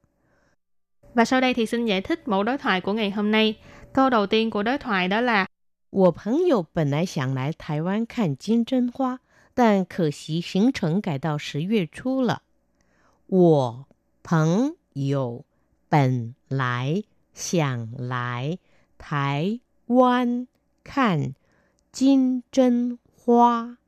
[1.15, 3.57] Và sau đây thì xin giải thích mẫu đối thoại của ngày hôm nay.
[3.95, 5.47] Câu đầu tiên của đối thoại đó là
[5.91, 9.19] 我朋友本来想来台湾看金针花，
[9.55, 12.43] 但可惜行程改到十月初了。
[13.27, 13.87] 我
[14.23, 15.45] 朋友
[15.89, 17.03] 本来
[17.35, 18.59] 想来
[18.99, 20.47] 台湾
[20.85, 21.35] 看
[21.91, 23.79] 金针花，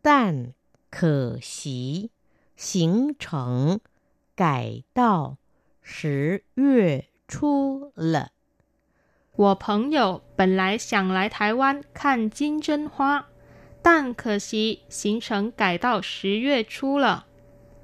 [0.00, 0.54] 但
[0.90, 2.10] 可惜
[2.56, 3.80] 行程
[4.36, 5.38] 改到
[5.82, 8.30] 十月初了。
[9.36, 13.24] 我朋友本来想来台湾看金针花，
[13.82, 17.24] 但可惜行程改到十月初了。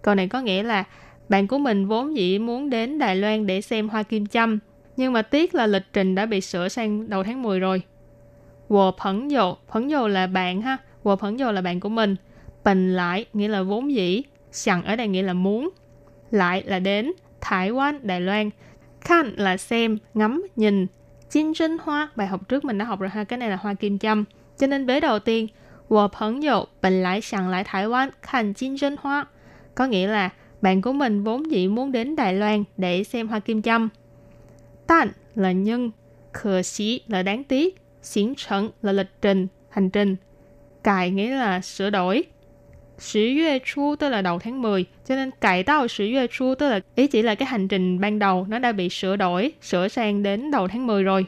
[0.03, 0.85] Câu này có nghĩa là
[1.29, 4.59] bạn của mình vốn dĩ muốn đến Đài Loan để xem hoa kim châm,
[4.97, 7.83] nhưng mà tiếc là lịch trình đã bị sửa sang đầu tháng 10 rồi.
[8.69, 12.17] Wo phẫn dầu, phẫn dầu là bạn ha, wo phẫn dầu là bạn của mình.
[12.65, 15.71] Bình lại nghĩa là vốn dĩ, sẵn ở đây nghĩa là muốn.
[16.31, 18.51] Lại là đến, Thái Quan, Đài Loan.
[19.01, 20.87] Khan là xem, ngắm, nhìn.
[21.32, 23.74] Chinh trinh hoa, bài học trước mình đã học rồi ha, cái này là hoa
[23.74, 24.24] kim châm.
[24.58, 25.48] Cho nên vế đầu tiên,
[25.90, 29.26] wo phẫn dầu, bình lại sẵn lại Thái Quan, khan chinh trinh hoa.
[29.76, 30.30] Có nghĩa là
[30.62, 33.90] bạn của mình vốn dĩ muốn đến Đài Loan để xem hoa kim châm.
[34.88, 35.92] Tan là nhân,
[36.32, 40.16] khờ xí là đáng tiếc, xiển trận là lịch trình, hành trình.
[40.84, 42.24] Cài nghĩa là sửa đổi.
[43.02, 46.56] Sử yue chu tức là đầu tháng 10, cho nên cải tạo sử yue chu
[46.56, 49.52] tức là ý chỉ là cái hành trình ban đầu nó đã bị sửa đổi,
[49.62, 51.26] sửa sang đến đầu tháng 10 rồi.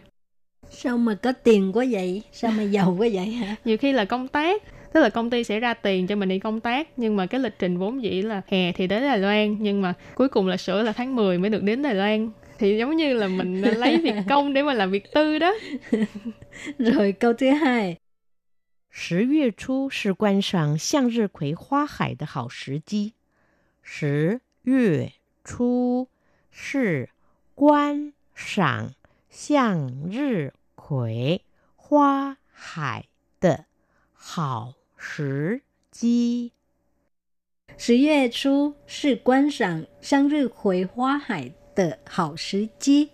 [0.69, 2.21] Sao mà có tiền quá vậy?
[2.31, 3.55] Sao mà giàu quá vậy hả?
[3.65, 6.39] Nhiều khi là công tác, tức là công ty sẽ ra tiền cho mình đi
[6.39, 9.57] công tác nhưng mà cái lịch trình vốn dĩ là hè thì đến Đài Loan
[9.59, 12.77] nhưng mà cuối cùng là sửa là tháng 10 mới được đến Đài Loan thì
[12.77, 15.55] giống như là mình lấy việc công để mà làm việc tư đó
[16.77, 17.97] Rồi câu thứ hai.
[18.92, 23.14] 十月初是观赏向日葵花海的好时机。
[23.82, 25.12] 十月
[25.44, 26.08] 初
[26.50, 27.10] 是
[27.54, 28.94] 观赏
[29.30, 31.42] 向日葵
[31.76, 33.06] 花海
[33.40, 33.64] 的
[34.12, 36.52] 好 时机。
[37.76, 43.10] 十月初是观赏向日葵花海的好时机.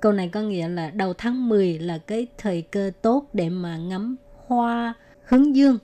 [0.00, 3.76] Câu này có nghĩa là đầu tháng 10 là cái thời cơ tốt để mà
[3.76, 5.77] ngắm hoa hướng dương.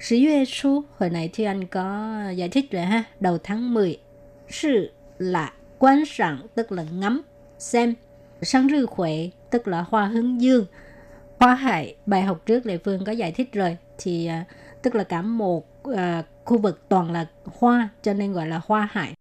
[0.00, 3.98] Sử Yue Su, hồi này thì anh có giải thích rồi ha, đầu tháng 10.
[4.48, 7.22] Sư là quan sẵn, tức là ngắm,
[7.58, 7.94] xem.
[8.42, 9.12] Sáng rư khỏe,
[9.50, 10.66] tức là hoa hướng dương.
[11.40, 14.44] Hoa hải, bài học trước Lệ Phương có giải thích rồi, thì à,
[14.82, 15.96] tức là cả một uh,
[16.44, 19.12] khu vực toàn là hoa, cho nên gọi là hoa hải.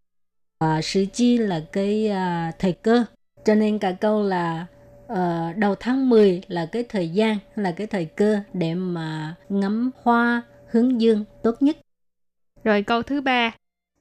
[0.63, 3.05] Uh, Sử chi là cái uh, thời cơ,
[3.45, 4.65] cho nên cả câu là
[5.12, 9.90] uh, đầu tháng 10 là cái thời gian, là cái thời cơ để mà ngắm
[10.02, 11.76] hoa hướng dương tốt nhất.
[12.64, 13.54] Rồi câu thứ ba.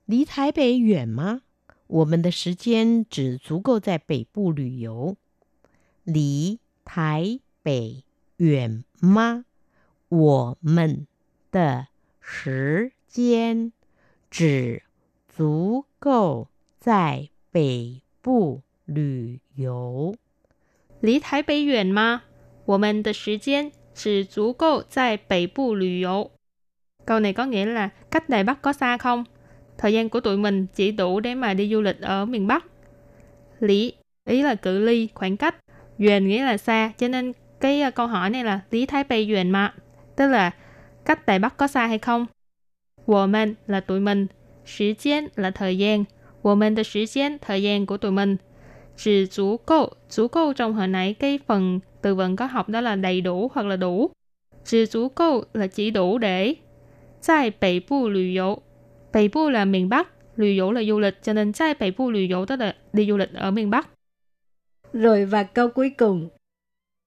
[0.05, 1.41] 离台北远吗？
[1.87, 5.15] 我们的时间只足够在北部旅游。
[6.03, 8.03] 离台北
[8.37, 9.45] 远吗？
[10.09, 11.07] 我们
[11.51, 11.87] 的
[12.19, 13.71] 时间
[14.29, 14.83] 只
[15.27, 16.47] 足够
[16.79, 20.15] 在北部旅游。
[21.01, 22.21] 离台北远吗？
[22.65, 26.31] 我们的时间只足够在北部旅游。
[27.05, 29.23] Câu này có nghĩa là cách Đài Bắc có xa không?
[29.77, 32.65] Thời gian của tụi mình chỉ đủ để mà đi du lịch ở miền Bắc.
[33.59, 33.93] Lý,
[34.29, 35.55] ý là cự ly, khoảng cách.
[35.97, 39.27] Duyên nghĩa là xa, cho nên cái uh, câu hỏi này là Lý Thái Bày
[39.27, 39.73] Duyên mà.
[40.15, 40.51] Tức là
[41.05, 42.25] cách Đài Bắc có xa hay không?
[43.05, 44.27] Wo men là tụi mình.
[44.77, 46.03] Thời gian là thời gian.
[46.41, 48.37] Wo men de thời gian, thời gian của tụi mình.
[48.99, 52.81] Chỉ đủ cầu, đủ cầu trong hồi nãy cái phần từ vựng có học đó
[52.81, 54.09] là đầy đủ hoặc là đủ.
[54.65, 56.55] Chỉ đủ cầu là chỉ đủ để.
[57.27, 58.57] Tại Bắc Bộ lưu 游
[59.13, 62.11] Bắc Bộ là miền Bắc, lưu 游 là du lịch, cho nên tại Bắc Bộ
[62.11, 63.89] lưu 游 tức là đi du lịch ở miền Bắc.
[64.93, 66.29] Rồi và câu cuối cùng.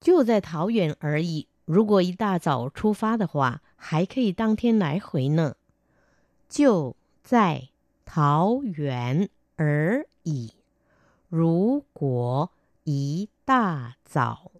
[0.01, 1.47] 就在桃园而已。
[1.65, 5.55] 如果一大早出发的话，还可以当天来回呢。
[6.49, 7.69] 就在
[8.05, 10.51] 桃园而已。
[11.33, 12.49] 如果
[12.83, 14.51] 一大早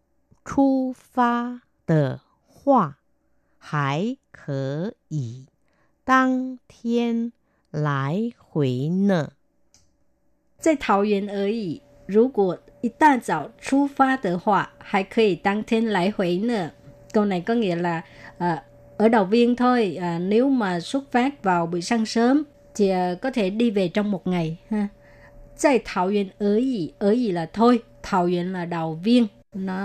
[0.45, 2.97] 出发的话，
[3.57, 5.45] 还可以
[6.03, 7.31] 当天
[7.71, 9.31] 来回呢。
[10.59, 11.81] 在桃园而已。
[12.05, 16.71] 如果一大早出发的话，还可以当天来回呢。
[17.13, 18.03] Câu này có nghĩa là
[18.37, 18.63] à,
[18.97, 22.43] ở đầu viên thôi, à, nếu mà xuất phát vào buổi sáng sớm
[22.75, 24.87] thì à, có thể đi về trong một ngày ha.
[25.62, 29.78] Tại Thảo Nguyên ở gì, ở gì là thôi, Thảo Nguyên là đầu viên, nó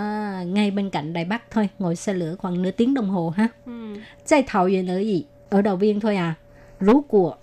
[0.45, 3.47] ngay bên cạnh Đài Bắc thôi, ngồi xe lửa khoảng nửa tiếng đồng hồ ha.
[4.29, 6.35] Tại Thảo Nguyên ở gì, ở đầu viên thôi à.
[6.79, 7.35] Rú của,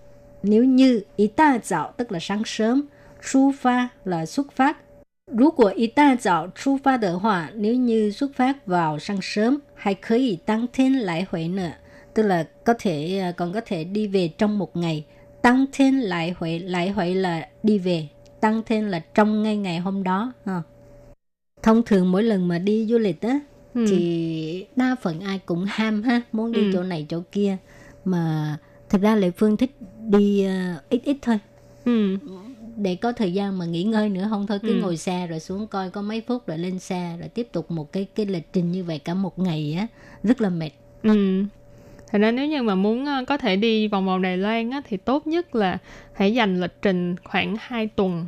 [0.42, 2.86] nếu như ý ta dạo tức là sáng sớm,
[3.22, 4.76] xuất phát là xuất phát.
[5.32, 9.18] Nếu của ý ta dạo xuất phát de họa, nếu như xuất phát vào sáng
[9.22, 11.70] sớm, hay có thể tăng thêm lại huệ nữa.
[12.14, 15.04] Tức là có thể còn có thể đi về trong một ngày.
[15.42, 18.06] Tăng thêm lại huệ, lại huệ là đi về.
[18.40, 20.32] Tăng thêm là trong ngay ngày hôm đó.
[20.44, 20.62] Ha.
[21.62, 23.40] Thông thường mỗi lần mà đi du lịch á,
[23.74, 23.86] ừ.
[23.90, 26.70] thì đa phần ai cũng ham ha, muốn đi ừ.
[26.74, 27.56] chỗ này chỗ kia.
[28.04, 28.56] Mà
[28.88, 29.76] thật ra Lệ Phương thích
[30.08, 31.38] đi uh, ít ít thôi.
[31.84, 32.16] Ừ
[32.76, 34.80] để có thời gian mà nghỉ ngơi nữa không thôi cứ ừ.
[34.80, 37.92] ngồi xe rồi xuống coi có mấy phút rồi lên xe rồi tiếp tục một
[37.92, 39.86] cái cái lịch trình như vậy cả một ngày á
[40.22, 40.70] rất là mệt
[41.02, 41.44] ừ
[42.12, 44.82] Thật ra nếu như mà muốn ờ, có thể đi vòng vòng Đài Loan á,
[44.88, 45.78] thì tốt nhất là
[46.12, 48.26] hãy dành lịch trình khoảng 2 tuần.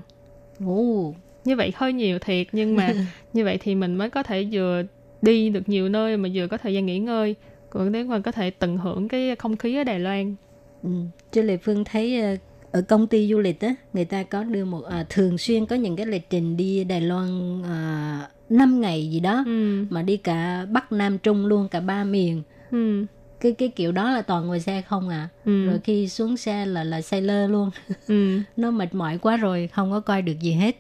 [0.67, 1.15] Ồ.
[1.45, 2.93] Như vậy hơi nhiều thiệt nhưng mà
[3.33, 4.83] như vậy thì mình mới có thể vừa
[5.23, 7.35] đi được nhiều nơi mà vừa có thời gian nghỉ ngơi
[7.71, 10.35] còn nếu mà có thể tận hưởng cái không khí ở Đài Loan.
[10.83, 10.91] Ừ.
[11.33, 12.37] Chứ Lệ Phương thấy ờ,
[12.73, 15.77] ở công ty du lịch á người ta có đưa một à, thường xuyên có
[15.77, 19.85] những cái lịch trình đi Đài Loan à, 5 ngày gì đó ừ.
[19.91, 23.05] mà đi cả Bắc Nam Trung luôn cả ba miền ừ.
[23.41, 25.67] Cái cái kiểu đó là toàn ngồi xe không à ừ.
[25.67, 27.71] rồi khi xuống xe là là say lơ luôn
[28.09, 28.41] ừ.
[28.57, 30.77] nó mệt mỏi quá rồi không có coi được gì hết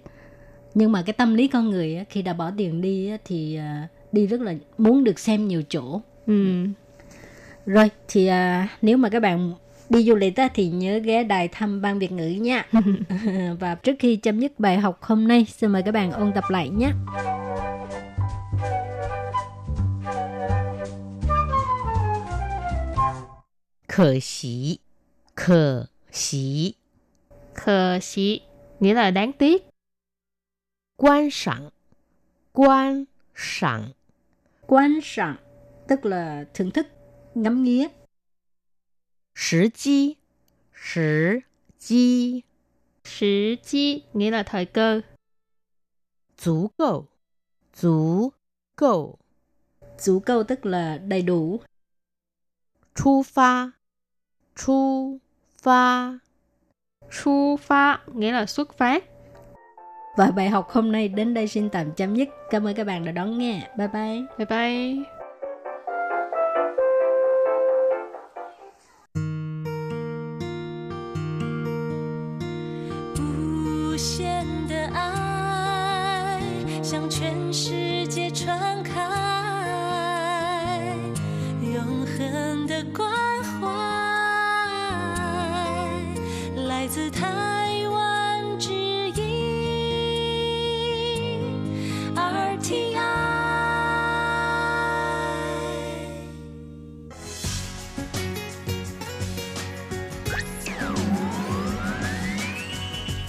[0.75, 3.57] nhưng mà cái tâm lý con người á, khi đã bỏ tiền đi á, thì
[3.57, 6.66] à, đi rất là muốn được xem nhiều chỗ ừ.
[7.66, 9.55] rồi thì à, nếu mà các bạn
[9.90, 12.66] đi du lịch thì nhớ ghé đài thăm ban Việt ngữ nha.
[13.61, 16.44] và trước khi chấm dứt bài học hôm nay, xin mời các bạn ôn tập
[16.49, 16.90] lại nhé.
[23.97, 24.77] Khở xí
[25.36, 26.73] Khở xí
[27.53, 28.41] Khở xí
[28.79, 29.63] Nghĩa là đáng tiếc
[30.95, 31.69] Quan sẵn
[32.51, 33.91] Quan sẵn
[34.62, 35.36] Quan sẵn
[35.88, 36.88] Tức là thưởng thức,
[37.36, 37.88] ngắm nghía
[39.36, 40.17] Thời机,
[40.71, 41.41] thời
[41.79, 42.43] 机.
[43.03, 45.01] Thời机nghĩa là thời cơ.
[46.38, 47.08] 足够,
[47.73, 48.32] 足
[48.75, 49.17] 够.
[49.97, 51.62] 足够tức là đầy đủ.
[52.95, 53.73] 出发，
[54.58, 55.19] 出
[55.62, 56.13] 发。
[57.12, 59.03] Chu phát nghĩa là xuất phát.
[60.17, 62.29] Và bài học hôm nay đến đây xin tạm chấm dứt.
[62.49, 63.69] Cảm ơn các bạn đã đón nghe.
[63.77, 64.21] Bye bye.
[64.38, 65.06] Bye bye.
[73.93, 76.41] 无限的爱
[76.82, 77.87] 向全世界传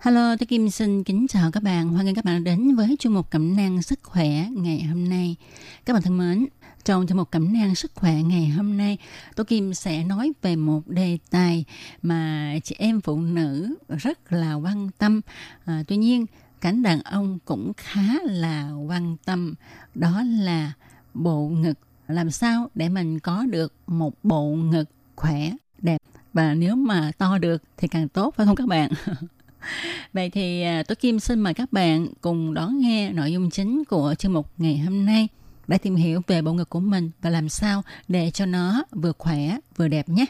[0.00, 1.88] Hello, tôi Kim xin kính chào các bạn.
[1.88, 5.36] Hoan nghênh các bạn đến với chuyên mục cẩm nang sức khỏe ngày hôm nay.
[5.84, 6.46] Các bạn thân mến,
[6.84, 8.98] trong chuyên mục cẩm nang sức khỏe ngày hôm nay,
[9.36, 11.64] tôi Kim sẽ nói về một đề tài
[12.02, 15.20] mà chị em phụ nữ rất là quan tâm.
[15.64, 16.26] À, tuy nhiên,
[16.60, 19.54] cảnh đàn ông cũng khá là quan tâm.
[19.94, 20.72] Đó là
[21.14, 21.78] bộ ngực.
[22.08, 27.38] Làm sao để mình có được một bộ ngực khỏe, đẹp và nếu mà to
[27.38, 28.90] được thì càng tốt phải không các bạn?
[30.12, 33.84] Vậy thì à, tôi Kim xin mời các bạn cùng đón nghe nội dung chính
[33.84, 35.28] của chương mục ngày hôm nay
[35.66, 39.12] để tìm hiểu về bộ ngực của mình và làm sao để cho nó vừa
[39.18, 40.26] khỏe vừa đẹp nhé.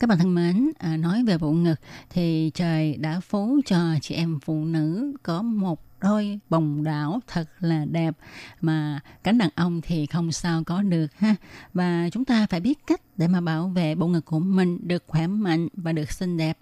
[0.00, 1.74] Các bạn thân mến, à, nói về bộ ngực
[2.10, 7.48] thì trời đã phú cho chị em phụ nữ có một đôi bồng đảo thật
[7.60, 8.14] là đẹp
[8.60, 11.34] mà cánh đàn ông thì không sao có được ha.
[11.74, 15.04] Và chúng ta phải biết cách để mà bảo vệ bộ ngực của mình được
[15.06, 16.58] khỏe mạnh và được xinh đẹp.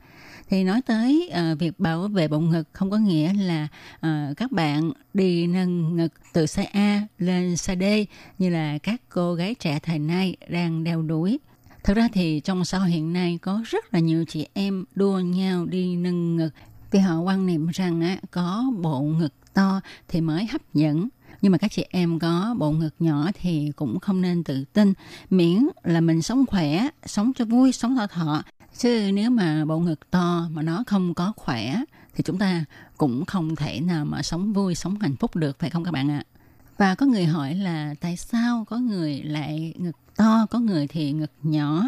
[0.48, 4.52] Thì nói tới uh, việc bảo vệ bộ ngực không có nghĩa là uh, các
[4.52, 9.54] bạn đi nâng ngực từ size A lên size D như là các cô gái
[9.54, 11.38] trẻ thời nay đang đeo đuổi.
[11.84, 15.18] Thực ra thì trong xã hội hiện nay có rất là nhiều chị em đua
[15.18, 16.50] nhau đi nâng ngực
[16.90, 21.08] vì họ quan niệm rằng á, có bộ ngực to thì mới hấp dẫn.
[21.42, 24.92] Nhưng mà các chị em có bộ ngực nhỏ thì cũng không nên tự tin.
[25.30, 28.42] Miễn là mình sống khỏe, sống cho vui, sống thọ thọ.
[28.76, 31.80] Chứ nếu mà bộ ngực to mà nó không có khỏe
[32.14, 32.64] thì chúng ta
[32.96, 36.10] cũng không thể nào mà sống vui, sống hạnh phúc được phải không các bạn
[36.10, 36.24] ạ?
[36.78, 41.12] Và có người hỏi là tại sao có người lại ngực to, có người thì
[41.12, 41.82] ngực nhỏ.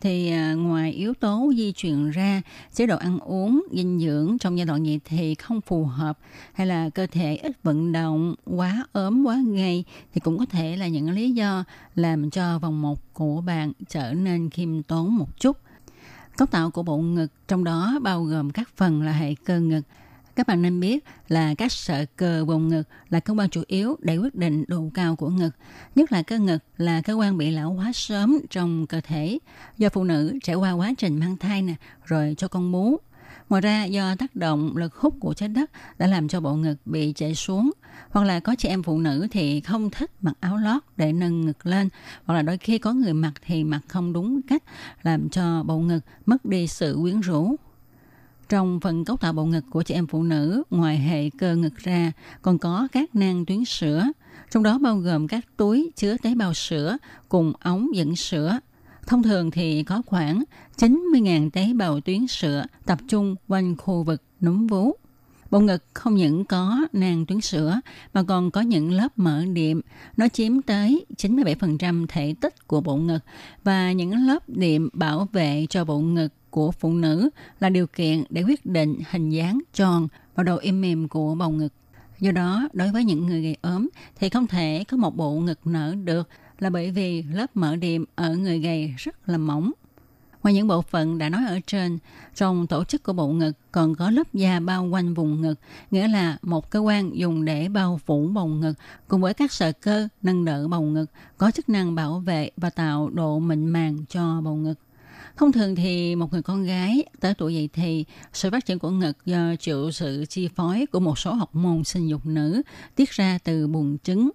[0.00, 2.42] Thì à, ngoài yếu tố di truyền ra,
[2.72, 6.18] chế độ ăn uống, dinh dưỡng trong giai đoạn này thì không phù hợp
[6.52, 10.76] hay là cơ thể ít vận động, quá ốm, quá gầy thì cũng có thể
[10.76, 11.64] là những lý do
[11.94, 15.56] làm cho vòng một của bạn trở nên khiêm tốn một chút.
[16.36, 19.82] Cấu tạo của bộ ngực trong đó bao gồm các phần là hệ cơ ngực,
[20.36, 23.96] các bạn nên biết là các sợi cơ vùng ngực là cơ quan chủ yếu
[24.00, 25.50] để quyết định độ cao của ngực.
[25.94, 29.38] Nhất là cơ ngực là cơ quan bị lão hóa sớm trong cơ thể
[29.78, 32.98] do phụ nữ trải qua quá trình mang thai nè, rồi cho con bú.
[33.48, 36.76] Ngoài ra do tác động lực hút của trái đất đã làm cho bộ ngực
[36.84, 37.70] bị chảy xuống
[38.10, 41.40] hoặc là có chị em phụ nữ thì không thích mặc áo lót để nâng
[41.40, 41.88] ngực lên
[42.24, 44.62] hoặc là đôi khi có người mặc thì mặc không đúng cách
[45.02, 47.56] làm cho bộ ngực mất đi sự quyến rũ
[48.52, 51.76] trong phần cấu tạo bộ ngực của chị em phụ nữ, ngoài hệ cơ ngực
[51.76, 52.12] ra,
[52.42, 54.04] còn có các nang tuyến sữa,
[54.50, 56.96] trong đó bao gồm các túi chứa tế bào sữa
[57.28, 58.58] cùng ống dẫn sữa.
[59.06, 60.44] Thông thường thì có khoảng
[60.76, 64.92] 90.000 tế bào tuyến sữa tập trung quanh khu vực núm vú.
[65.52, 67.80] Bộ ngực không những có nang tuyến sữa
[68.14, 69.80] mà còn có những lớp mỡ điểm.
[70.16, 73.18] Nó chiếm tới 97% thể tích của bộ ngực
[73.64, 77.30] và những lớp điểm bảo vệ cho bộ ngực của phụ nữ
[77.60, 81.50] là điều kiện để quyết định hình dáng tròn và độ im mềm của bầu
[81.50, 81.72] ngực.
[82.20, 85.66] Do đó, đối với những người gầy ốm thì không thể có một bộ ngực
[85.66, 86.28] nở được
[86.58, 89.72] là bởi vì lớp mỡ điểm ở người gầy rất là mỏng.
[90.42, 91.98] Ngoài những bộ phận đã nói ở trên,
[92.34, 95.54] trong tổ chức của bộ ngực còn có lớp da bao quanh vùng ngực,
[95.90, 98.74] nghĩa là một cơ quan dùng để bao phủ bầu ngực
[99.08, 101.06] cùng với các sợi cơ nâng đỡ bầu ngực,
[101.38, 104.78] có chức năng bảo vệ và tạo độ mịn màng cho bầu ngực.
[105.36, 108.90] Thông thường thì một người con gái tới tuổi dậy thì, sự phát triển của
[108.90, 112.62] ngực do chịu sự chi phối của một số học môn sinh dục nữ
[112.94, 114.30] tiết ra từ buồng trứng.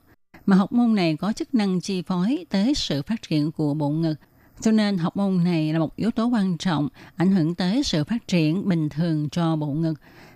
[0.46, 3.90] Mà học môn này có chức năng chi phối tới sự phát triển của bộ
[3.90, 4.16] ngực.
[4.62, 8.04] Cho nên học môn này là một yếu tố quan trọng ảnh hưởng tới sự
[8.04, 9.94] phát triển bình thường cho bộ ngực.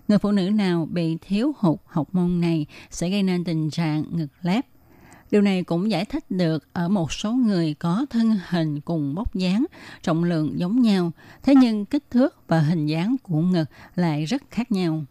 [0.07, 4.03] Người phụ nữ nào bị thiếu hụt học môn này sẽ gây nên tình trạng
[4.11, 4.65] ngực lép.
[5.32, 9.36] Điều này cũng giải thích được ở một số người có thân hình cùng bóc
[9.36, 9.65] dáng,
[10.01, 11.11] trọng lượng giống nhau,
[11.43, 13.65] thế nhưng kích thước và hình dáng của ngực
[13.95, 15.03] lại rất khác nhau.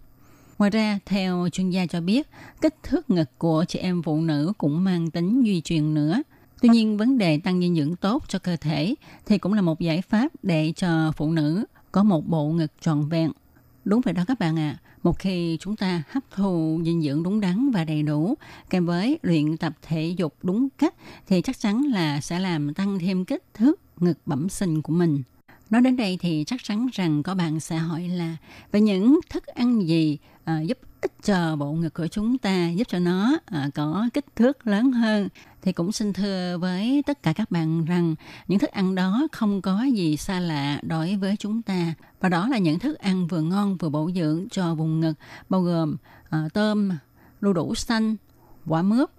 [0.59, 2.29] Ngoài ra, theo chuyên gia cho biết,
[2.61, 6.23] kích thước ngực của chị em phụ nữ cũng mang tính di truyền nữa.
[6.61, 8.95] Tuy nhiên, vấn đề tăng dinh dưỡng tốt cho cơ thể
[9.27, 13.09] thì cũng là một giải pháp để cho phụ nữ có một bộ ngực tròn
[13.09, 13.33] vẹn.
[13.85, 14.79] Đúng vậy đó các bạn ạ.
[14.83, 14.91] À.
[15.03, 18.35] Một khi chúng ta hấp thụ dinh dưỡng đúng đắn và đầy đủ
[18.71, 20.95] kèm với luyện tập thể dục đúng cách
[21.27, 25.23] thì chắc chắn là sẽ làm tăng thêm kích thước ngực bẩm sinh của mình.
[25.71, 28.37] Nói đến đây thì chắc chắn rằng có bạn sẽ hỏi là
[28.73, 32.89] về những thức ăn gì à, giúp ích cho bộ ngực của chúng ta, giúp
[32.89, 35.29] cho nó à, có kích thước lớn hơn.
[35.63, 38.15] Thì cũng xin thưa với tất cả các bạn rằng
[38.49, 41.95] những thức ăn đó không có gì xa lạ đối với chúng ta.
[42.21, 45.15] Và đó là những thức ăn vừa ngon vừa bổ dưỡng cho vùng ngực,
[45.49, 45.97] bao gồm
[46.31, 46.91] à, tôm,
[47.41, 48.17] đu đủ xanh,
[48.67, 49.11] quả mướp,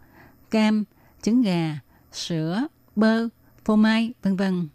[0.52, 0.84] cam,
[1.22, 1.80] trứng gà,
[2.12, 3.28] sữa, bơ,
[3.66, 4.68] phô mai, vân vân.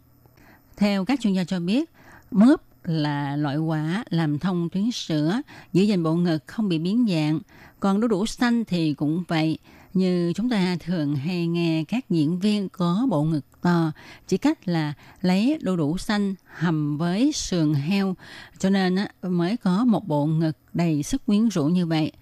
[0.76, 1.90] Theo các chuyên gia cho biết,
[2.30, 5.40] mướp là loại quả làm thông tuyến sữa,
[5.72, 7.40] giữ gìn bộ ngực không bị biến dạng.
[7.80, 9.58] Còn đu đủ xanh thì cũng vậy.
[9.96, 13.92] Như chúng ta thường hay nghe các diễn viên có bộ ngực to,
[14.28, 14.92] chỉ cách là
[15.22, 18.16] lấy đu đủ xanh hầm với sườn heo,
[18.58, 22.12] cho nên mới có một bộ ngực đầy sức quyến rũ như vậy.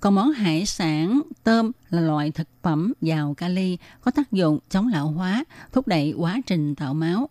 [0.00, 4.88] Còn món hải sản, tôm là loại thực phẩm giàu kali, có tác dụng chống
[4.88, 7.28] lão hóa, thúc đẩy quá trình tạo máu.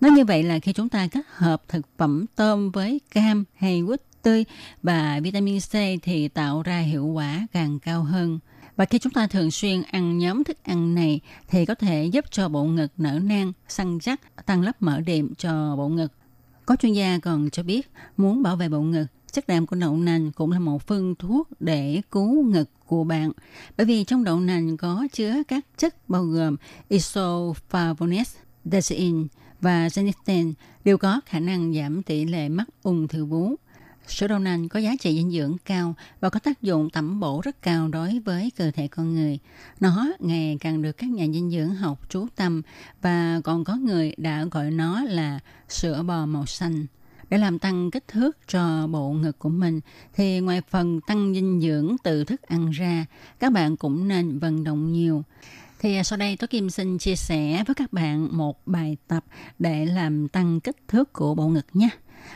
[0.00, 3.82] Nói như vậy là khi chúng ta kết hợp thực phẩm tôm với cam hay
[3.86, 4.44] quýt tươi
[4.82, 5.72] và vitamin C
[6.02, 8.38] thì tạo ra hiệu quả càng cao hơn.
[8.78, 12.24] Và khi chúng ta thường xuyên ăn nhóm thức ăn này thì có thể giúp
[12.30, 16.12] cho bộ ngực nở nang, săn chắc, tăng lớp mỡ đệm cho bộ ngực.
[16.66, 19.96] Có chuyên gia còn cho biết muốn bảo vệ bộ ngực, chất đạm của đậu
[19.96, 23.32] nành cũng là một phương thuốc để cứu ngực của bạn.
[23.76, 26.56] Bởi vì trong đậu nành có chứa các chất bao gồm
[26.90, 29.26] isoflavones, desin,
[29.60, 30.52] và Zenisten
[30.84, 33.54] đều có khả năng giảm tỷ lệ mắc ung thư vú.
[34.08, 37.40] Sữa đậu nành có giá trị dinh dưỡng cao và có tác dụng tẩm bổ
[37.44, 39.38] rất cao đối với cơ thể con người.
[39.80, 42.62] Nó ngày càng được các nhà dinh dưỡng học chú tâm
[43.02, 45.38] và còn có người đã gọi nó là
[45.68, 46.86] sữa bò màu xanh.
[47.30, 49.80] Để làm tăng kích thước cho bộ ngực của mình
[50.14, 53.06] thì ngoài phần tăng dinh dưỡng từ thức ăn ra,
[53.38, 55.22] các bạn cũng nên vận động nhiều.
[55.80, 59.24] Thì sau đây tôi Kim xin chia sẻ với các bạn một bài tập
[59.58, 61.88] để làm tăng kích thước của bộ ngực nhé.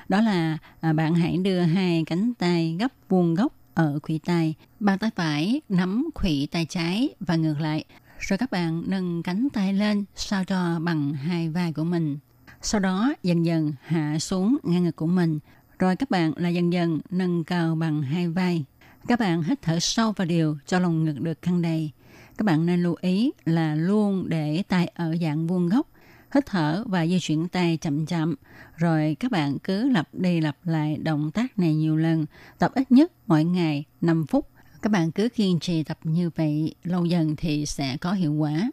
[0.09, 4.55] Đó là à, bạn hãy đưa hai cánh tay gấp vuông góc ở khuỷu tay,
[4.81, 7.85] bàn tay phải nắm khuỷu tay trái và ngược lại.
[8.19, 12.19] Rồi các bạn nâng cánh tay lên sao cho bằng hai vai của mình.
[12.63, 15.39] Sau đó dần dần hạ xuống ngang ngực của mình.
[15.79, 18.65] Rồi các bạn là dần dần nâng cao bằng hai vai.
[19.09, 21.93] Các bạn hít thở sâu và đều cho lồng ngực được căng đầy
[22.39, 25.89] các bạn nên lưu ý là luôn để tay ở dạng vuông góc,
[26.35, 28.35] hít thở và di chuyển tay chậm chậm.
[28.77, 32.27] Rồi các bạn cứ lặp đi lặp lại động tác này nhiều lần,
[32.59, 34.49] tập ít nhất mỗi ngày 5 phút.
[34.83, 38.71] Các bạn cứ kiên trì tập như vậy, lâu dần thì sẽ có hiệu quả.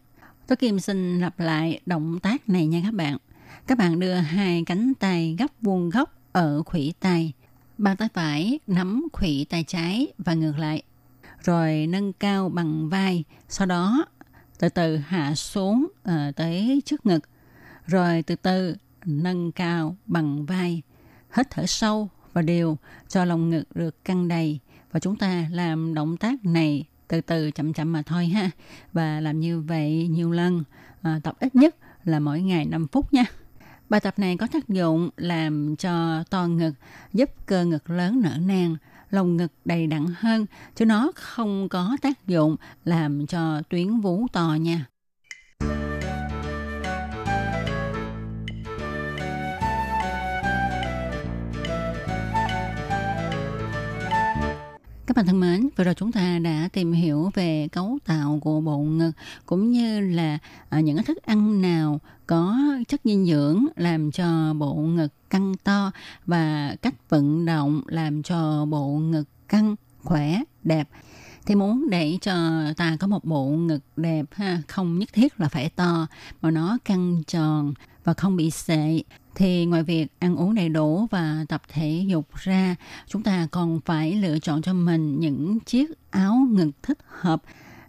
[0.47, 3.17] Tôi Kim xin lặp lại động tác này nha các bạn.
[3.67, 7.33] Các bạn đưa hai cánh tay gấp vuông góc ở khuỷu tay.
[7.77, 10.83] Bàn tay phải nắm khuỷu tay trái và ngược lại
[11.43, 14.05] rồi nâng cao bằng vai, sau đó
[14.59, 17.19] từ từ hạ xuống uh, tới trước ngực,
[17.89, 18.75] rồi từ từ
[19.05, 20.81] nâng cao bằng vai,
[21.35, 22.77] hít thở sâu và đều
[23.07, 24.59] cho lồng ngực được căng đầy.
[24.91, 28.49] Và chúng ta làm động tác này từ từ chậm chậm mà thôi ha.
[28.93, 30.63] Và làm như vậy nhiều lần
[31.01, 33.25] à, tập ít nhất là mỗi ngày 5 phút nha.
[33.89, 36.73] Bài tập này có tác dụng làm cho to ngực
[37.13, 38.75] giúp cơ ngực lớn nở nang
[39.09, 44.27] lồng ngực đầy đặn hơn chứ nó không có tác dụng làm cho tuyến vú
[44.33, 44.85] to nha.
[55.09, 58.61] Các bạn thân mến, vừa rồi chúng ta đã tìm hiểu về cấu tạo của
[58.61, 59.11] bộ ngực
[59.45, 60.37] cũng như là
[60.69, 62.57] à, những thức ăn nào có
[62.87, 65.91] chất dinh dưỡng làm cho bộ ngực căng to
[66.25, 70.89] và cách vận động làm cho bộ ngực căng khỏe đẹp.
[71.45, 72.33] Thì muốn để cho
[72.77, 76.07] ta có một bộ ngực đẹp ha không nhất thiết là phải to
[76.41, 79.01] mà nó căng tròn và không bị sệ
[79.35, 82.75] thì ngoài việc ăn uống đầy đủ và tập thể dục ra,
[83.07, 87.41] chúng ta còn phải lựa chọn cho mình những chiếc áo ngực thích hợp.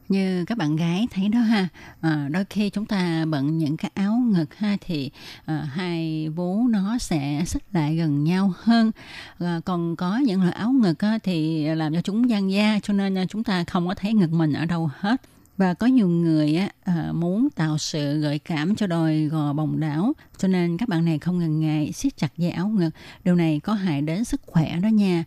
[0.09, 1.69] Như các bạn gái thấy đó ha
[2.01, 5.11] à, đôi khi chúng ta bận những cái áo ngực ha thì
[5.45, 8.91] à, hai vú nó sẽ xích lại gần nhau hơn.
[9.39, 12.93] À, còn có những loại áo ngực á, thì làm cho chúng gian da cho
[12.93, 15.23] nên à, chúng ta không có thấy ngực mình ở đâu hết
[15.61, 19.81] và có nhiều người á, à, muốn tạo sự gợi cảm cho đồi gò bồng
[19.81, 22.91] đảo cho nên các bạn này không ngần ngại siết chặt dây áo ngực.
[23.25, 25.25] Điều này có hại đến sức khỏe đó nha.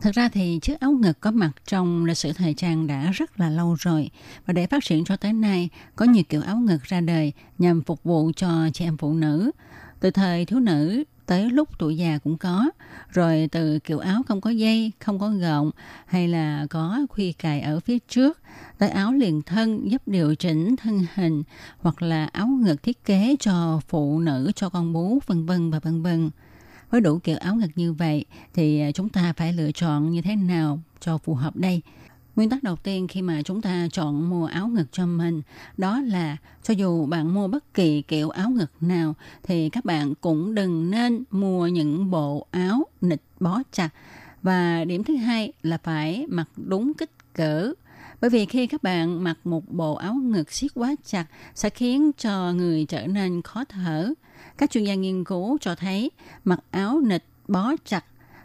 [0.00, 3.40] Thật ra thì chiếc áo ngực có mặt trong lịch sử thời trang đã rất
[3.40, 4.10] là lâu rồi.
[4.46, 7.82] Và để phát triển cho tới nay có nhiều kiểu áo ngực ra đời nhằm
[7.82, 9.50] phục vụ cho chị em phụ nữ.
[10.00, 12.70] Từ thời thiếu nữ tới lúc tuổi già cũng có,
[13.08, 15.70] rồi từ kiểu áo không có dây, không có gọng
[16.06, 18.38] hay là có khuy cài ở phía trước,
[18.78, 21.42] tới áo liền thân giúp điều chỉnh thân hình
[21.78, 25.78] hoặc là áo ngực thiết kế cho phụ nữ, cho con bú vân vân và
[25.78, 26.30] vân vân.
[26.90, 28.24] Với đủ kiểu áo ngực như vậy
[28.54, 31.82] thì à, chúng ta phải lựa chọn như thế nào cho phù hợp đây?
[32.40, 35.42] Nguyên tắc đầu tiên khi mà chúng ta chọn mua áo ngực cho mình,
[35.76, 40.14] đó là cho dù bạn mua bất kỳ kiểu áo ngực nào, thì các bạn
[40.20, 43.88] cũng đừng nên mua những bộ áo nịch bó chặt.
[44.42, 47.72] Và điểm thứ hai là phải mặc đúng kích cỡ.
[48.20, 52.10] Bởi vì khi các bạn mặc một bộ áo ngực siết quá chặt, sẽ khiến
[52.18, 54.12] cho người trở nên khó thở.
[54.58, 56.10] Các chuyên gia nghiên cứu cho thấy
[56.44, 58.04] mặc áo nịch bó chặt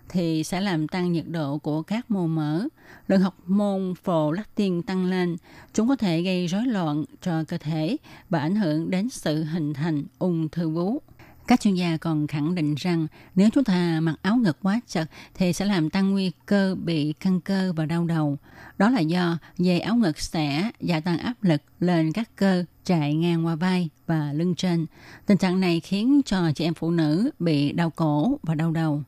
[0.10, 2.68] thì sẽ làm tăng nhiệt độ của các mô mỡ.
[3.08, 5.38] Lượng học môn prolactin tăng lên,
[5.74, 7.98] chúng có thể gây rối loạn cho cơ thể
[8.30, 11.02] và ảnh hưởng đến sự hình thành ung thư vú.
[11.48, 15.10] Các chuyên gia còn khẳng định rằng nếu chúng ta mặc áo ngực quá chật
[15.34, 18.38] thì sẽ làm tăng nguy cơ bị căng cơ và đau đầu.
[18.78, 23.14] Đó là do dây áo ngực sẽ gia tăng áp lực lên các cơ chạy
[23.14, 24.86] ngang qua vai và lưng trên.
[25.26, 29.04] Tình trạng này khiến cho chị em phụ nữ bị đau cổ và đau đầu.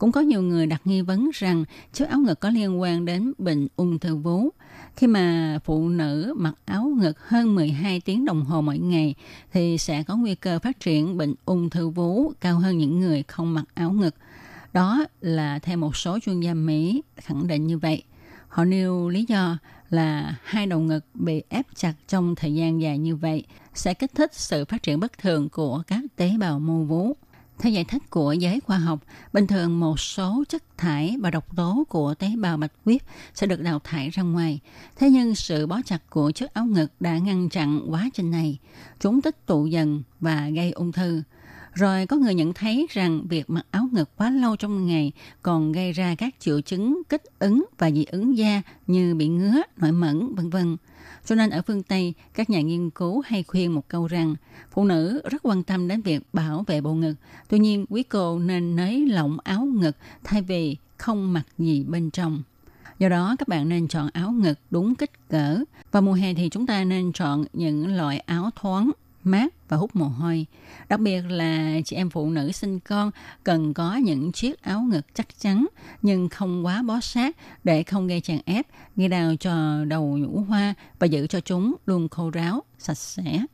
[0.00, 3.32] Cũng có nhiều người đặt nghi vấn rằng chiếc áo ngực có liên quan đến
[3.38, 4.48] bệnh ung thư vú.
[4.96, 9.14] Khi mà phụ nữ mặc áo ngực hơn 12 tiếng đồng hồ mỗi ngày,
[9.52, 13.22] thì sẽ có nguy cơ phát triển bệnh ung thư vú cao hơn những người
[13.22, 14.14] không mặc áo ngực.
[14.72, 18.02] Đó là theo một số chuyên gia Mỹ khẳng định như vậy.
[18.48, 19.58] Họ nêu lý do
[19.90, 23.44] là hai đầu ngực bị ép chặt trong thời gian dài như vậy
[23.74, 27.16] sẽ kích thích sự phát triển bất thường của các tế bào mô vú.
[27.60, 29.00] Theo giải thích của giới khoa học,
[29.32, 33.02] bình thường một số chất thải và độc tố của tế bào bạch huyết
[33.34, 34.60] sẽ được đào thải ra ngoài.
[34.96, 38.58] Thế nhưng sự bó chặt của chiếc áo ngực đã ngăn chặn quá trình này.
[39.00, 41.22] Chúng tích tụ dần và gây ung thư.
[41.72, 45.72] Rồi có người nhận thấy rằng việc mặc áo ngực quá lâu trong ngày còn
[45.72, 49.92] gây ra các triệu chứng kích ứng và dị ứng da như bị ngứa, nổi
[49.92, 50.76] mẩn, vân vân.
[51.24, 54.34] Cho nên ở phương Tây, các nhà nghiên cứu hay khuyên một câu rằng
[54.70, 57.14] phụ nữ rất quan tâm đến việc bảo vệ bộ ngực.
[57.48, 62.10] Tuy nhiên, quý cô nên nới lỏng áo ngực thay vì không mặc gì bên
[62.10, 62.42] trong.
[62.98, 65.58] Do đó, các bạn nên chọn áo ngực đúng kích cỡ.
[65.92, 68.90] Và mùa hè thì chúng ta nên chọn những loại áo thoáng,
[69.30, 70.46] mát và hút mồ hôi.
[70.88, 73.10] Đặc biệt là chị em phụ nữ sinh con
[73.44, 75.66] cần có những chiếc áo ngực chắc chắn
[76.02, 78.66] nhưng không quá bó sát để không gây chèn ép,
[78.96, 83.44] gây đau cho đầu nhũ hoa và giữ cho chúng luôn khô ráo, sạch sẽ.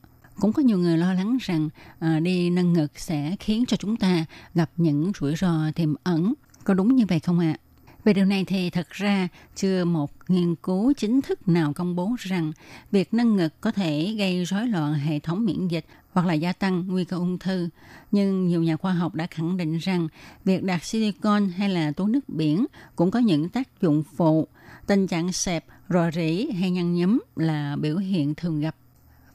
[0.40, 1.68] Cũng có nhiều người lo lắng rằng
[1.98, 4.24] à, đi nâng ngực sẽ khiến cho chúng ta
[4.54, 6.34] gặp những rủi ro tiềm ẩn.
[6.64, 7.56] Có đúng như vậy không ạ?
[7.60, 7.65] À?
[8.06, 12.16] Về điều này thì thật ra chưa một nghiên cứu chính thức nào công bố
[12.18, 12.52] rằng
[12.90, 16.52] việc nâng ngực có thể gây rối loạn hệ thống miễn dịch hoặc là gia
[16.52, 17.68] tăng nguy cơ ung thư.
[18.12, 20.08] Nhưng nhiều nhà khoa học đã khẳng định rằng
[20.44, 24.48] việc đặt silicon hay là túi nước biển cũng có những tác dụng phụ.
[24.86, 28.76] Tình trạng sẹp, rò rỉ hay nhăn nhúm là biểu hiện thường gặp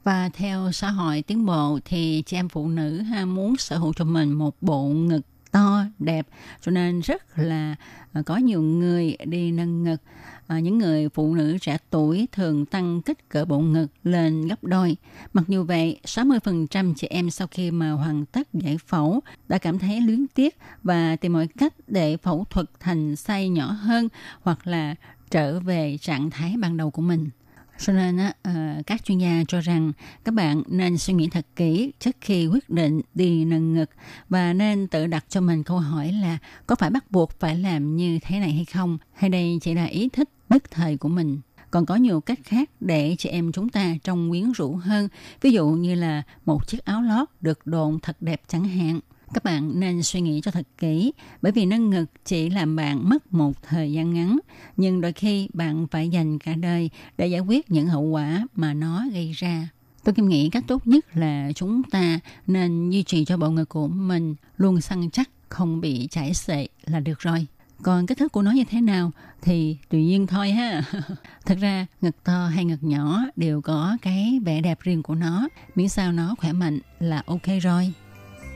[0.04, 3.92] và theo xã hội tiến bộ thì chị em phụ nữ ha muốn sở hữu
[3.92, 5.22] cho mình một bộ ngực
[5.52, 6.26] to đẹp
[6.60, 7.76] cho nên rất là
[8.12, 10.02] à, có nhiều người đi nâng ngực
[10.46, 14.64] à, những người phụ nữ trẻ tuổi thường tăng kích cỡ bộ ngực lên gấp
[14.64, 14.96] đôi.
[15.32, 19.78] Mặc dù vậy, 60% chị em sau khi mà hoàn tất giải phẫu đã cảm
[19.78, 24.08] thấy luyến tiếc và tìm mọi cách để phẫu thuật thành size nhỏ hơn
[24.42, 24.94] hoặc là
[25.30, 27.30] trở về trạng thái ban đầu của mình.
[27.78, 28.52] Cho nên á, ờ,
[28.86, 29.92] các chuyên gia cho rằng
[30.24, 33.90] các bạn nên suy nghĩ thật kỹ trước khi quyết định đi nâng ngực
[34.28, 37.96] và nên tự đặt cho mình câu hỏi là có phải bắt buộc phải làm
[37.96, 38.98] như thế này hay không?
[39.12, 41.40] Hay đây chỉ là ý thích nhất thời của mình?
[41.70, 45.08] Còn có nhiều cách khác để chị em chúng ta trông quyến rũ hơn.
[45.40, 49.00] Ví dụ như là một chiếc áo lót được độn thật đẹp chẳng hạn
[49.34, 51.12] các bạn nên suy nghĩ cho thật kỹ
[51.42, 54.38] bởi vì nâng ngực chỉ làm bạn mất một thời gian ngắn
[54.76, 58.74] nhưng đôi khi bạn phải dành cả đời để giải quyết những hậu quả mà
[58.74, 59.68] nó gây ra
[60.04, 63.68] Tôi Kim nghĩ cách tốt nhất là chúng ta nên duy trì cho bộ ngực
[63.68, 67.46] của mình luôn săn chắc, không bị chảy xệ là được rồi.
[67.82, 69.10] Còn kích thước của nó như thế nào
[69.42, 70.82] thì tùy nhiên thôi ha.
[71.46, 75.48] Thật ra ngực to hay ngực nhỏ đều có cái vẻ đẹp riêng của nó,
[75.74, 77.92] miễn sao nó khỏe mạnh là ok rồi.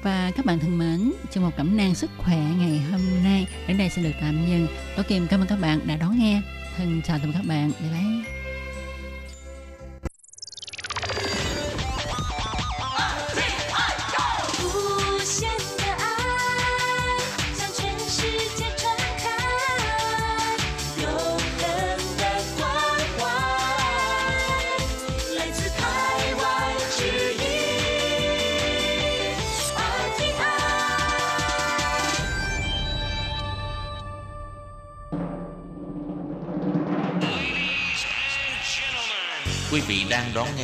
[0.06, 3.78] Và các bạn thân mến, chương một cẩm nang sức khỏe ngày hôm nay đến
[3.78, 4.66] đây xin được tạm dừng.
[4.96, 6.42] Tôi Kim cảm ơn các bạn đã đón nghe.
[6.76, 7.72] Thân chào tạm các bạn.
[7.80, 8.35] Bye bye.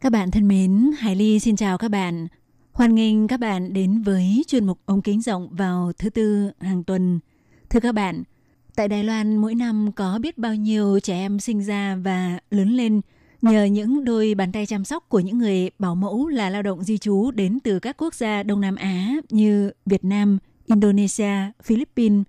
[0.00, 2.28] Các bạn thân mến, Hải Ly xin chào các bạn.
[2.72, 6.84] Hoan nghênh các bạn đến với chuyên mục ống kính rộng vào thứ tư hàng
[6.84, 7.20] tuần.
[7.70, 8.22] Thưa các bạn,
[8.76, 12.68] tại Đài Loan mỗi năm có biết bao nhiêu trẻ em sinh ra và lớn
[12.68, 13.00] lên
[13.42, 16.84] nhờ những đôi bàn tay chăm sóc của những người bảo mẫu là lao động
[16.84, 22.24] di trú đến từ các quốc gia Đông Nam Á như Việt Nam, Indonesia, Philippines.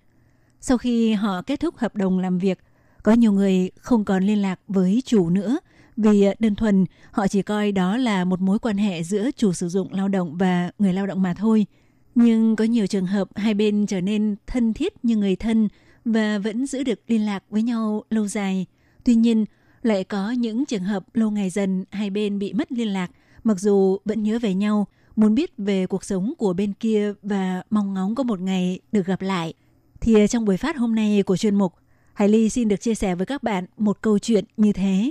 [0.60, 2.58] Sau khi họ kết thúc hợp đồng làm việc,
[3.02, 5.58] có nhiều người không còn liên lạc với chủ nữa
[5.96, 9.52] vì à, đơn thuần họ chỉ coi đó là một mối quan hệ giữa chủ
[9.52, 11.66] sử dụng lao động và người lao động mà thôi.
[12.14, 15.68] Nhưng có nhiều trường hợp hai bên trở nên thân thiết như người thân
[16.04, 18.66] và vẫn giữ được liên lạc với nhau lâu dài.
[19.04, 19.44] Tuy nhiên,
[19.82, 23.10] lại có những trường hợp lâu ngày dần hai bên bị mất liên lạc,
[23.44, 24.86] mặc dù vẫn nhớ về nhau,
[25.16, 29.06] muốn biết về cuộc sống của bên kia và mong ngóng có một ngày được
[29.06, 29.54] gặp lại.
[30.00, 31.72] Thì à, trong buổi phát hôm nay của chuyên mục,
[32.14, 35.10] Hải Ly xin được chia sẻ với các bạn một câu chuyện như thế.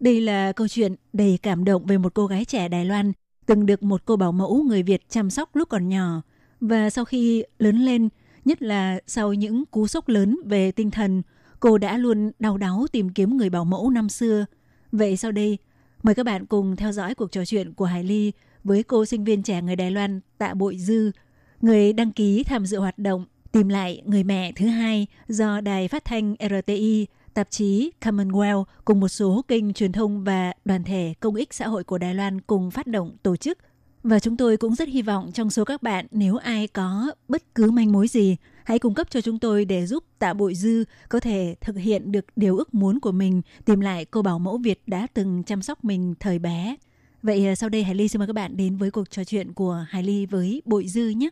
[0.00, 3.12] Đây là câu chuyện đầy cảm động về một cô gái trẻ Đài Loan
[3.46, 6.22] từng được một cô bảo mẫu người Việt chăm sóc lúc còn nhỏ
[6.60, 8.08] và sau khi lớn lên,
[8.44, 11.22] nhất là sau những cú sốc lớn về tinh thần,
[11.60, 14.46] cô đã luôn đau đáu tìm kiếm người bảo mẫu năm xưa.
[14.92, 15.58] Vậy sau đây,
[16.02, 18.32] mời các bạn cùng theo dõi cuộc trò chuyện của Hải Ly
[18.64, 21.10] với cô sinh viên trẻ người Đài Loan Tạ Bội Dư,
[21.60, 25.88] người đăng ký tham dự hoạt động tìm lại người mẹ thứ hai do đài
[25.88, 31.14] phát thanh RTI, tạp chí Commonwealth cùng một số kênh truyền thông và đoàn thể
[31.20, 33.58] công ích xã hội của Đài Loan cùng phát động tổ chức.
[34.02, 37.54] Và chúng tôi cũng rất hy vọng trong số các bạn nếu ai có bất
[37.54, 40.84] cứ manh mối gì, hãy cung cấp cho chúng tôi để giúp Tạ Bội Dư
[41.08, 44.58] có thể thực hiện được điều ước muốn của mình, tìm lại cô bảo mẫu
[44.58, 46.76] Việt đã từng chăm sóc mình thời bé.
[47.22, 49.52] Vậy à, sau đây Hải Ly xin mời các bạn đến với cuộc trò chuyện
[49.52, 51.28] của Hải Ly với Bội Dư nhé.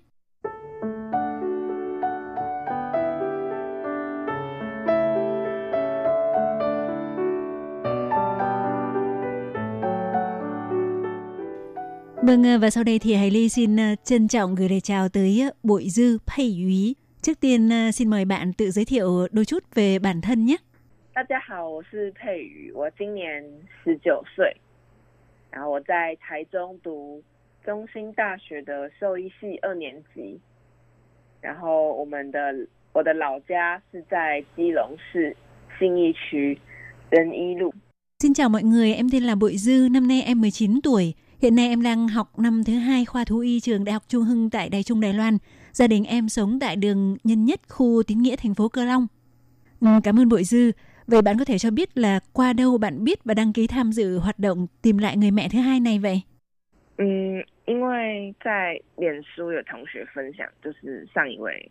[12.27, 15.09] Vâng, à, và sau đây thì Hải Ly xin à, trân trọng gửi lời chào
[15.09, 16.95] tới à, Bội Dư Pay Úy.
[17.21, 20.55] Trước tiên à, xin mời bạn tự giới thiệu đôi chút về bản thân nhé.
[21.13, 23.43] 大家好，我是佩瑜，我今年
[23.83, 24.55] 十九岁，
[25.51, 27.21] 然后我在台中读
[27.63, 30.39] 中兴大学的兽医系二年级，
[31.41, 32.39] 然后我们的
[32.93, 35.35] 我的老家是在基隆市
[35.79, 36.57] 信义区
[37.11, 37.71] 仁一路。
[38.19, 41.13] Xin chào mọi người, em tên là Bội Dư, năm nay em 19 tuổi.
[41.41, 44.23] Hiện nay em đang học năm thứ hai khoa thú y trường Đại học Trung
[44.23, 45.37] Hưng tại Đài Trung Đài Loan.
[45.71, 49.07] Gia đình em sống tại đường Nhân Nhất, khu Tín Nghĩa, thành phố Cơ Long.
[49.81, 50.71] Ừ, cảm ơn Bội Dư.
[51.07, 53.91] Vậy bạn có thể cho biết là qua đâu bạn biết và đăng ký tham
[53.91, 56.21] dự hoạt động tìm lại người mẹ thứ hai này vậy?
[56.97, 61.69] 嗯，因为在脸书有同学分享，就是上一位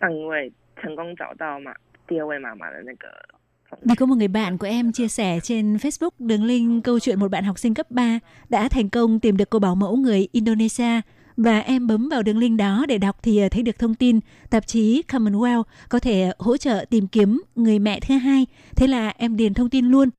[0.00, 0.52] 上一位
[0.82, 1.72] 成功找到妈
[2.08, 3.33] 第二位妈妈的那个同学
[3.81, 7.19] vì có một người bạn của em chia sẻ trên Facebook đường link câu chuyện
[7.19, 10.27] một bạn học sinh cấp 3 đã thành công tìm được cô bảo mẫu người
[10.31, 11.01] Indonesia
[11.37, 14.19] và em bấm vào đường link đó để đọc thì ờ, thấy được thông tin
[14.49, 18.45] tạp chí Commonwealth có thể hỗ trợ tìm kiếm người mẹ thứ hai.
[18.75, 20.09] Thế là em điền thông tin luôn.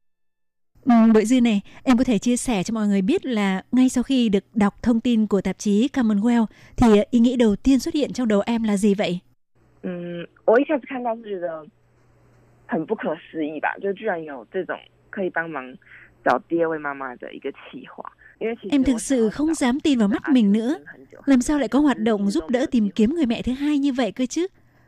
[0.85, 3.89] Ừ, Đội dư này, em có thể chia sẻ cho mọi người biết là ngay
[3.89, 7.79] sau khi được đọc thông tin của tạp chí Commonwealth thì ý nghĩ đầu tiên
[7.79, 9.19] xuất hiện trong đầu em là gì vậy?
[9.83, 9.91] Ừ,
[12.68, 14.78] 很不可思议吧，就居然有这种
[15.10, 15.76] 可以帮忙
[16.24, 18.04] 找第二位妈妈的一个企划。
[18.40, 20.60] 因为其实 Em 我 thực 想 sự 要 không 找 dám tin vào mắt 阿 mình 修
[20.60, 20.70] nữa.
[20.70, 23.78] 已经很久 Làm sao lại có hoạt động giúp đỡ tìm kiếm người mẹ thứ hai
[23.78, 24.48] như vậy cơ chứ?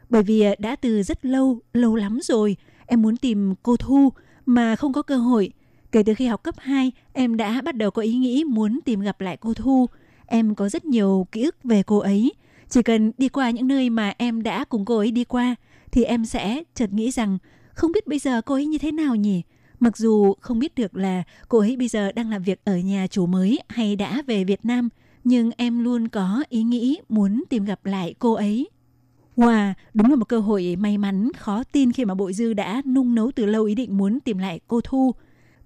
[0.09, 4.09] Bởi vì à, đã từ rất lâu, lâu lắm rồi, em muốn tìm cô Thu
[4.45, 5.51] mà không có cơ hội.
[5.91, 9.01] Kể từ khi học cấp 2, em đã bắt đầu có ý nghĩ muốn tìm
[9.01, 9.88] gặp lại cô Thu.
[10.26, 12.32] Em có rất nhiều ký ức về cô ấy.
[12.69, 15.55] Chỉ cần đi qua những nơi mà em đã cùng cô ấy đi qua,
[15.91, 17.38] thì em sẽ chợt nghĩ rằng
[17.79, 19.43] không biết bây giờ cô ấy như thế nào nhỉ?
[19.81, 23.07] Mặc dù không biết được là cô ấy bây giờ đang làm việc ở nhà
[23.07, 24.89] chủ mới hay đã về Việt Nam,
[25.24, 28.68] nhưng em luôn có ý nghĩ muốn tìm gặp lại cô ấy.
[29.37, 32.83] Wow, đúng là một cơ hội may mắn khó tin khi mà Bội Dư đã
[32.87, 35.14] nung nấu từ lâu ý định muốn tìm lại cô Thu.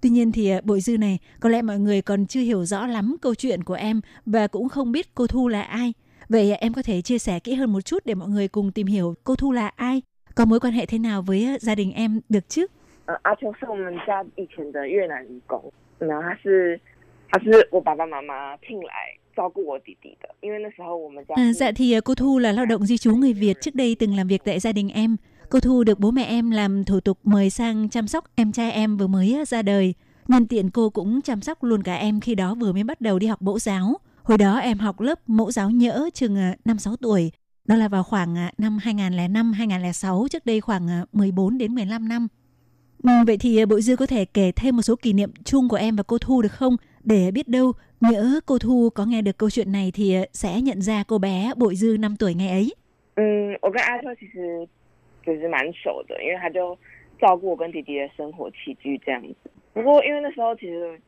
[0.01, 2.87] Tuy nhiên thì à, Bội Dư này, có lẽ mọi người còn chưa hiểu rõ
[2.87, 5.93] lắm câu chuyện của em và cũng không biết cô Thu là ai.
[6.29, 8.73] Vậy à, em có thể chia sẻ kỹ hơn một chút để mọi người cùng
[8.73, 10.03] tìm hiểu cô Thu là ai,
[10.36, 12.66] có mối quan hệ thế nào với à, gia đình em được chứ?
[13.06, 16.80] 呃，阿秋是我们家以前的越南义工，然后他是
[17.30, 18.94] 他是我爸爸妈妈聘来
[19.36, 23.76] 照顾我弟弟的，因为那时候我们家 À, 是 dạ thì à, cô Thu là lao động di trú người Việt trước
[23.76, 25.18] đây từng làm việc tại gia đình em.
[25.50, 28.72] Cô Thu được bố mẹ em làm thủ tục mời sang chăm sóc em trai
[28.72, 29.94] em vừa mới à, ra đời.
[30.28, 33.20] Nhân tiện cô cũng chăm sóc luôn cả em khi đó vừa mới bắt đầu
[33.20, 33.96] đi học mẫu giáo.
[34.24, 37.32] Hồi đó em học lớp mẫu giáo nhỡ chừng à, 5-6 tuổi.
[37.66, 42.28] Đó là vào khoảng à, năm 2005-2006, trước đây khoảng à, 14 đến 15 năm.
[43.04, 45.70] Ừ, vậy thì à, Bội Dư có thể kể thêm một số kỷ niệm chung
[45.70, 46.76] của em và cô Thu được không?
[47.04, 50.62] Để biết đâu nhỡ cô Thu có nghe được câu chuyện này thì à, sẽ
[50.62, 52.74] nhận ra cô bé Bội Dư 5 tuổi ngày ấy.
[53.16, 54.68] 嗯，我跟阿秋其实
[55.26, 56.78] 就是蛮熟的，因为他就
[57.20, 59.50] 照顾我跟弟弟的生活起居这样子。
[59.74, 61.00] 不过因为那时候其实我没有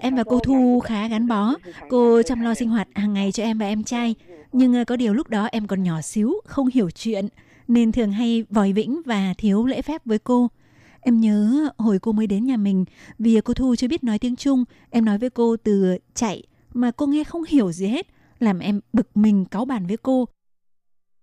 [0.00, 1.54] Em và cô Thu khá gắn bó.
[1.88, 4.14] Cô chăm lo sinh hoạt hàng ngày cho em và em trai.
[4.52, 7.28] Nhưng ờ, có điều lúc đó em còn nhỏ xíu, không hiểu chuyện,
[7.68, 10.48] nên thường hay vòi vĩnh và thiếu lễ phép với cô.
[11.00, 12.84] Em nhớ hồi cô mới đến nhà mình,
[13.18, 16.42] vì cô Thu chưa biết nói tiếng Trung, em nói với cô từ chạy
[16.74, 18.06] mà cô nghe không hiểu gì hết,
[18.38, 20.26] làm em bực mình cáu bàn với cô.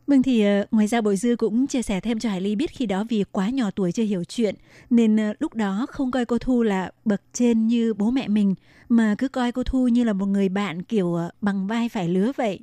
[0.06, 2.70] Vâng thì ờ, ngoài ra Bội Dư cũng chia sẻ thêm cho Hải Ly biết
[2.70, 4.54] khi đó vì quá nhỏ tuổi chưa hiểu chuyện
[4.90, 8.54] nên ờ, lúc đó không coi cô Thu là bậc trên như bố mẹ mình
[8.88, 12.08] mà cứ coi cô Thu như là một người bạn kiểu ờ, bằng vai phải
[12.08, 12.60] lứa vậy.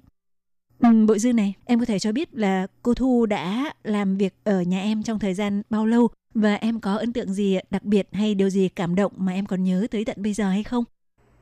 [0.79, 4.33] Ừ, Bội Dư này, em có thể cho biết là cô Thu đã làm việc
[4.43, 7.83] ở nhà em trong thời gian bao lâu và em có ấn tượng gì đặc
[7.83, 10.63] biệt hay điều gì cảm động mà em còn nhớ tới tận bây giờ hay
[10.63, 10.83] không?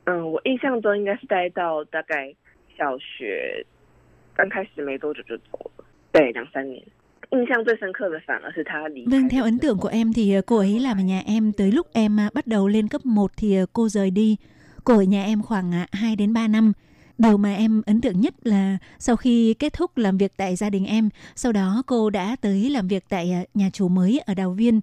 [0.06, 2.34] 嗯，我印象中应该是待到大概
[2.78, 3.64] 小学
[4.36, 5.77] 刚开始没多久就走了，
[6.12, 6.82] 对，两三年。
[7.30, 11.02] 印象最深刻的反而是他离开 Vâng, 的 theo ấn 时 tượng 候 của em thì ờ, cô ấy làm ở
[11.02, 14.10] nhà em tới lúc em à, bắt đầu lên cấp 1 thì ờ, cô rời
[14.10, 14.36] đi.
[14.84, 16.72] Cô ở nhà em khoảng à, 2 đến 3 năm.
[17.18, 20.70] Điều mà em ấn tượng nhất là sau khi kết thúc làm việc tại gia
[20.70, 24.34] đình em, sau đó cô đã tới làm việc tại à, nhà chủ mới ở
[24.34, 24.80] Đào Viên.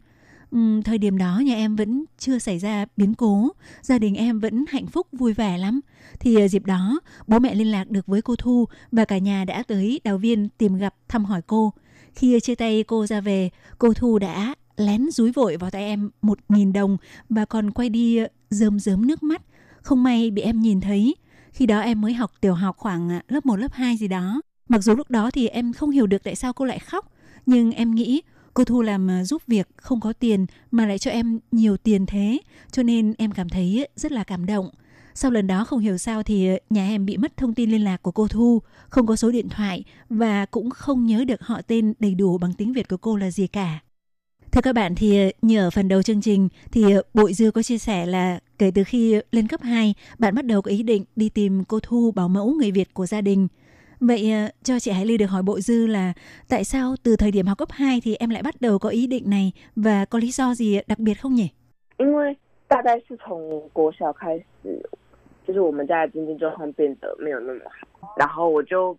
[0.51, 3.49] Ừm, thời điểm đó nhà em vẫn chưa xảy ra biến cố,
[3.83, 5.81] gia đình em vẫn hạnh phúc vui vẻ lắm.
[6.21, 9.45] Thì ờ, dịp đó, bố mẹ liên lạc được với cô Thu và cả nhà
[9.45, 11.73] đã tới Đào Viên tìm gặp thăm hỏi cô.
[12.15, 16.11] Khi chia tay cô ra về, cô Thu đã lén rúi vội vào tay em
[16.23, 16.97] một nghìn đồng
[17.29, 19.43] và còn quay đi ờ, rơm rớm nước mắt.
[19.83, 21.15] Không may bị em nhìn thấy.
[21.53, 24.41] Khi đó em mới học tiểu học khoảng ờ, lớp 1, lớp 2 gì đó.
[24.69, 27.13] Mặc dù lúc đó thì em không hiểu được tại sao cô lại khóc.
[27.47, 28.23] Nhưng em nghĩ
[28.57, 32.07] cô Thu làm à, giúp việc không có tiền mà lại cho em nhiều tiền
[32.07, 32.39] thế.
[32.73, 34.71] Cho nên em cảm thấy rất là cảm động.
[35.15, 37.85] Sau lần đó không hiểu sao thì à, nhà em bị mất thông tin liên
[37.85, 41.63] lạc của cô Thu, không có số điện thoại và cũng không nhớ được họ
[41.63, 43.79] tên đầy đủ bằng tiếng Việt của cô là gì cả.
[44.53, 46.85] Thưa các bạn thì à, nhờ phần đầu chương trình thì
[47.15, 50.63] Bội Dư có chia sẻ là kể từ khi lên cấp 2, bạn bắt đầu
[50.63, 53.49] có ý định đi tìm cô Thu bảo mẫu người Việt của gia đình.
[54.00, 56.14] Vậy ờ, cho chị Hải Ly được hỏi Bội Dư là
[56.50, 59.08] tại sao từ thời điểm học cấp 2 thì em lại bắt đầu có ý
[59.08, 61.50] định này và có lý do gì đặc biệt không nhỉ?
[61.98, 62.36] 因为
[62.68, 64.82] 大概是从国小开始，
[65.48, 68.98] 就是我们家的经济状况变得没有那么好，然后我就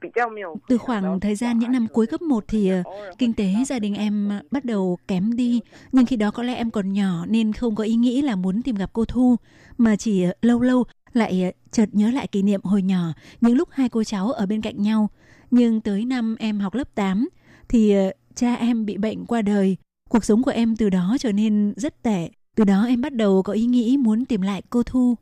[0.00, 2.82] 比较没有 Từ khoảng thời gian những năm cuối cấp 1 thì ờ,
[3.18, 5.60] kinh tế gia đình em ờ, bắt đầu kém đi.
[5.92, 8.62] Nhưng khi đó có lẽ em còn nhỏ nên không có ý nghĩ là muốn
[8.62, 9.36] tìm gặp cô Thu.
[9.78, 13.55] Mà chỉ ờ, lâu lâu lại ờ, chợt nhớ lại kỷ niệm hồi nhỏ, những
[13.55, 15.09] lúc hai cô cháu ở bên cạnh nhau.
[15.51, 17.29] Nhưng tới năm em học lớp 8
[17.69, 19.77] thì ờ, cha em bị bệnh qua đời.
[20.09, 22.29] Cuộc sống của em từ đó trở nên rất tệ.
[22.55, 25.15] Từ đó em bắt đầu có ý nghĩ muốn tìm lại cô Thu.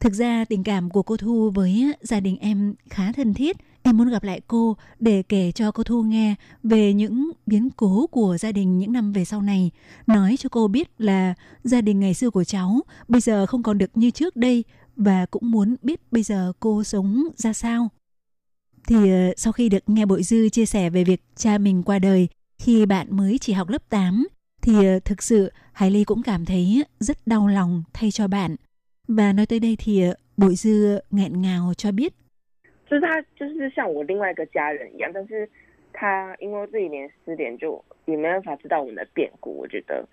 [0.00, 3.56] Thực ra tình cảm của cô Thu với gia đình em khá thân thiết.
[3.82, 8.06] Em muốn gặp lại cô để kể cho cô Thu nghe về những biến cố
[8.06, 9.70] của gia đình những năm về sau này.
[10.06, 11.34] Nói cho cô biết là
[11.64, 14.64] gia đình ngày xưa của cháu bây giờ không còn được như trước đây
[14.95, 17.89] và cũng muốn biết bây giờ cô sống ra sao.
[18.87, 21.99] Thì ờ, sau khi được nghe Bội Dư chia sẻ về việc cha mình qua
[21.99, 22.27] đời
[22.59, 24.27] khi bạn mới chỉ học lớp 8
[24.61, 28.55] thì ờ, thực sự Hải Ly cũng cảm thấy rất đau lòng thay cho bạn.
[29.07, 32.13] Và nói tới đây thì ờ, Bội Dư nghẹn ngào cho biết
[32.89, 35.47] 就是他就是像我另外一个家人一样，但是
[35.93, 39.55] 他因为这一年失联，就也没办法知道我们的变故。
[39.59, 40.03] 我觉得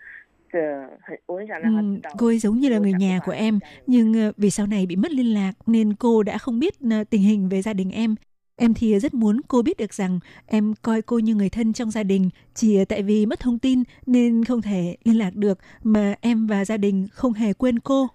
[2.18, 4.96] Cô ấy giống như là người nhà của em, nhưng ờ, vì sau này bị
[4.96, 8.16] mất liên lạc nên cô đã không biết ờ, tình hình về gia đình em.
[8.56, 11.92] Em thì rất muốn cô biết được rằng em coi cô như người thân trong
[11.92, 16.16] gia đình, chỉ tại vì mất thông tin nên không thể liên lạc được mà
[16.22, 18.08] em và gia đình không hề quên cô.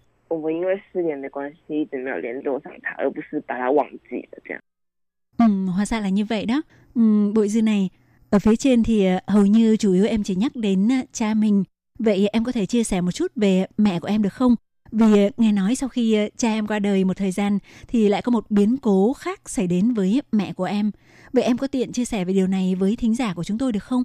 [5.38, 6.62] Ừ, hóa ra là như vậy đó.
[6.94, 7.90] Ừ, bội dư này,
[8.30, 11.64] ở phía trên thì ờ, hầu như chủ yếu em chỉ nhắc đến cha mình
[11.99, 14.55] Vậy em có thể chia sẻ một chút về mẹ của em được không?
[14.91, 18.09] Vì ờ, nghe nói sau khi ờ, cha em qua đời một thời gian thì
[18.09, 20.91] lại có một biến cố khác xảy đến với mẹ của em.
[21.33, 23.71] Vậy em có tiện chia sẻ về điều này với thính giả của chúng tôi
[23.71, 24.03] được không?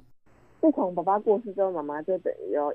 [0.61, 2.73] 自从爸爸过世之后，妈妈就等于要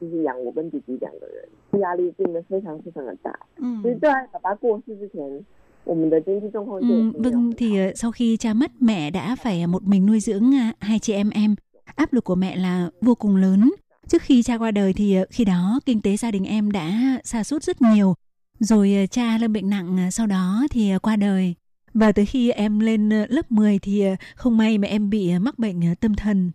[0.00, 3.32] 就是养我跟弟弟两个人，压力变得非常非常的大。
[3.56, 3.82] Ừ.
[3.82, 5.44] 其实，在爸爸过世之前，
[5.84, 9.82] 我们的经济状况就已 Ừ, 经没有 vâng 很 thì 好 ờ, sau khi cha mất mẹ đã phải một
[9.82, 11.54] mình nuôi dưỡng ờ, hai chị em em.
[11.96, 13.70] Áp lực của mẹ là vô cùng lớn.
[14.09, 17.19] Trước khi cha qua đời thì ờ, khi đó kinh tế gia đình em đã
[17.23, 18.13] sa sút rất nhiều.
[18.59, 21.55] Rồi ờ, cha lâm bệnh nặng ờ, sau đó thì qua đời.
[21.93, 24.03] Và tới khi em lên lớp 10 thì
[24.35, 26.51] không may mà em bị mắc bệnh tâm thần.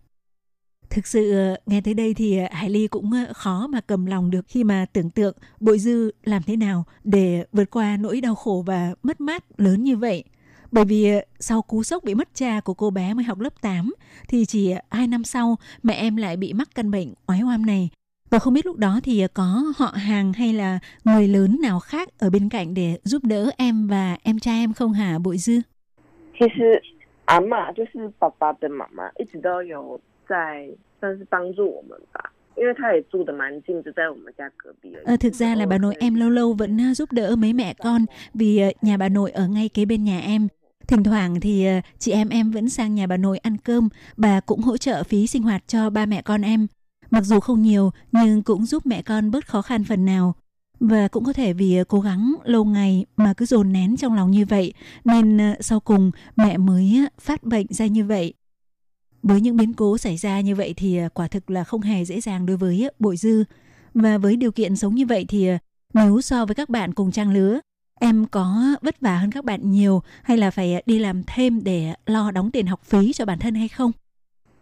[0.90, 4.64] Thực sự nghe tới đây thì Hải Ly cũng khó mà cầm lòng được khi
[4.64, 8.94] mà tưởng tượng Bội Dư làm thế nào để vượt qua nỗi đau khổ và
[9.02, 10.24] mất mát lớn như vậy.
[10.73, 13.61] Bởi vì ờ, sau cú sốc bị mất cha của cô bé mới học lớp
[13.61, 13.93] 8
[14.27, 17.89] thì chỉ 2 năm sau mẹ em lại bị mắc căn bệnh oái oăm này.
[18.29, 21.79] Và không biết lúc đó thì ờ, có họ hàng hay là người lớn nào
[21.79, 25.37] khác ở bên cạnh để giúp đỡ em và em trai em không hả Bội
[25.37, 25.61] Dư?
[26.39, 26.81] 其实
[27.25, 29.99] 阿嬷就是爸爸的妈妈，一直都有
[30.29, 30.69] 在
[31.01, 35.05] 算是帮助我们吧，因为她也住的蛮近，就在我们家隔壁而已。
[35.05, 37.73] Ờ, thực ra là bà nội em lâu lâu vẫn ờ, giúp đỡ mấy mẹ
[37.73, 40.47] con vì ờ, nhà bà nội ở ngay kế bên nhà em.
[40.86, 44.40] Thỉnh thoảng thì ờ, chị em em vẫn sang nhà bà nội ăn cơm, bà
[44.40, 46.66] cũng hỗ trợ phí sinh hoạt cho ba mẹ con em.
[47.10, 50.34] Mặc dù không nhiều nhưng cũng giúp mẹ con bớt khó khăn phần nào.
[50.80, 54.14] Và cũng có thể vì ờ, cố gắng lâu ngày mà cứ dồn nén trong
[54.14, 54.72] lòng như vậy
[55.04, 58.34] nên ờ, sau cùng mẹ mới phát bệnh ra như vậy.
[59.22, 62.20] Với những biến cố xảy ra như vậy thì quả thực là không hề dễ
[62.20, 63.44] dàng đối với Bội Dư.
[63.94, 65.48] Và với điều kiện sống như vậy thì
[65.94, 67.60] nếu so với các bạn cùng trang lứa,
[68.03, 71.63] em có vất vả hơn các bạn nhiều hay là phải ờ, đi làm thêm
[71.63, 73.91] để lo đóng tiền học phí cho bản thân hay không?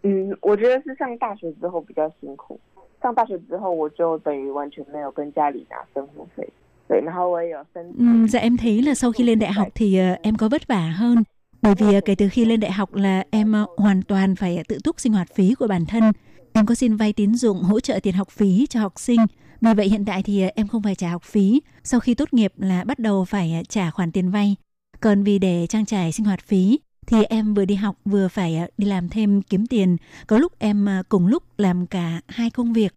[0.02, 2.60] 嗯，我觉得是上大学之后比较辛苦。
[3.02, 6.48] 上大学之后，我就等于完全没有跟家里拿生活费，
[6.88, 8.06] 对，然后我也有申请。
[8.06, 10.68] Ừm, dạ em thấy là sau khi lên đại học thì ờ, em có vất
[10.68, 11.22] vả hơn.
[11.62, 14.64] Bởi vì ờ, kể từ khi lên đại học là em ờ, hoàn toàn phải
[14.68, 16.12] tự túc sinh hoạt phí của bản thân.
[16.52, 19.20] Em có xin vay tín dụng hỗ trợ tiền học phí cho học sinh.
[19.63, 21.61] vì vậy hiện tại thì ờ, em không phải trả học phí.
[21.83, 24.55] Sau khi tốt nghiệp là bắt đầu phải ờ, trả khoản tiền vay.
[24.99, 28.57] Còn vì để trang trải sinh hoạt phí, thì em vừa đi học vừa phải
[28.57, 29.97] ờ, đi làm thêm kiếm tiền.
[30.27, 32.95] Có lúc em cùng lúc làm cả hai công việc.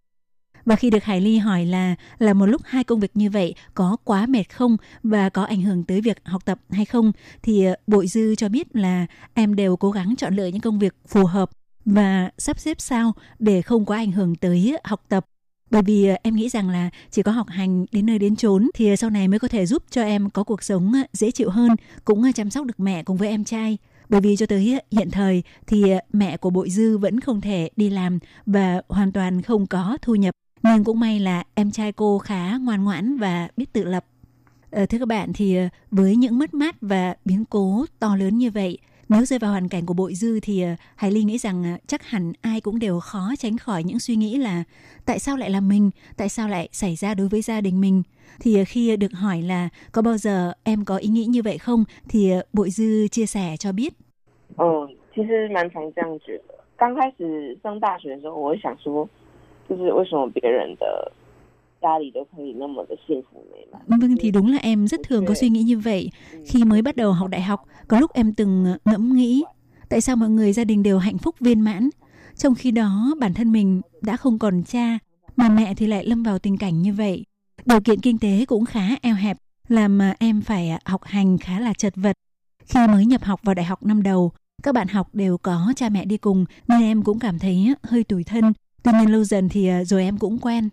[0.65, 3.55] Và khi được Hải Ly hỏi là là một lúc hai công việc như vậy
[3.73, 7.11] có quá mệt không và có ảnh hưởng tới việc học tập hay không
[7.43, 10.95] thì Bội Dư cho biết là em đều cố gắng chọn lựa những công việc
[11.07, 11.49] phù hợp
[11.85, 15.25] và sắp xếp sao để không có ảnh hưởng tới học tập.
[15.71, 18.69] Bởi vì ờ, em nghĩ rằng là chỉ có học hành đến nơi đến chốn
[18.73, 21.31] thì ờ, sau này mới có thể giúp cho em có cuộc sống ờ, dễ
[21.31, 21.69] chịu hơn,
[22.05, 23.77] cũng chăm sóc được mẹ cùng với em trai.
[24.09, 27.89] Bởi vì cho tới hiện thời thì mẹ của Bội Dư vẫn không thể đi
[27.89, 30.33] làm và hoàn toàn không có thu nhập.
[30.63, 34.05] Nhưng cũng may là em trai cô khá ngoan ngoãn và biết tự lập.
[34.71, 35.57] Thưa các bạn thì
[35.91, 38.77] với những mất mát và biến cố to lớn như vậy,
[39.08, 41.70] nếu rơi vào hoàn cảnh của Bội Dư thì ờ, Hải Ly nghĩ rằng ờ,
[41.86, 44.64] chắc hẳn ai cũng đều khó tránh khỏi những suy nghĩ là
[45.04, 48.02] tại sao lại là mình, tại sao lại xảy ra đối với gia đình mình.
[48.40, 51.58] Thì ờ, khi được hỏi là có bao giờ em có ý nghĩ như vậy
[51.58, 53.92] không thì ờ, Bội Dư chia sẻ cho biết.
[54.56, 56.54] 嗯，其实蛮常这样觉得。
[56.76, 59.08] 刚开始上大学的时候，我会想说，
[59.68, 61.12] 就是为什么别人的
[61.80, 64.00] 家里都可以那么的幸福美满？
[64.00, 66.10] Vâng thì đúng là em rất thường có suy nghĩ như vậy.
[66.46, 69.44] Khi mới bắt đầu học đại học, có lúc em từng ờ, ngẫm nghĩ
[69.88, 71.88] tại sao mọi người gia đình đều hạnh phúc viên mãn,
[72.36, 74.98] trong khi đó bản thân mình đã không còn cha,
[75.36, 77.24] mà mẹ thì lại lâm vào tình cảnh như vậy.
[77.64, 79.36] Điều kiện kinh tế cũng khá eo hẹp,
[79.68, 82.16] làm ờ, em phải ờ, học hành khá là chật vật.
[82.66, 84.32] Khi mới nhập học vào đại học năm đầu,
[84.62, 88.04] các bạn học đều có cha mẹ đi cùng nên em cũng cảm thấy hơi
[88.04, 88.52] tủi thân.
[88.82, 90.68] Tuy nhiên lâu dần thì ờ, rồi em cũng quen.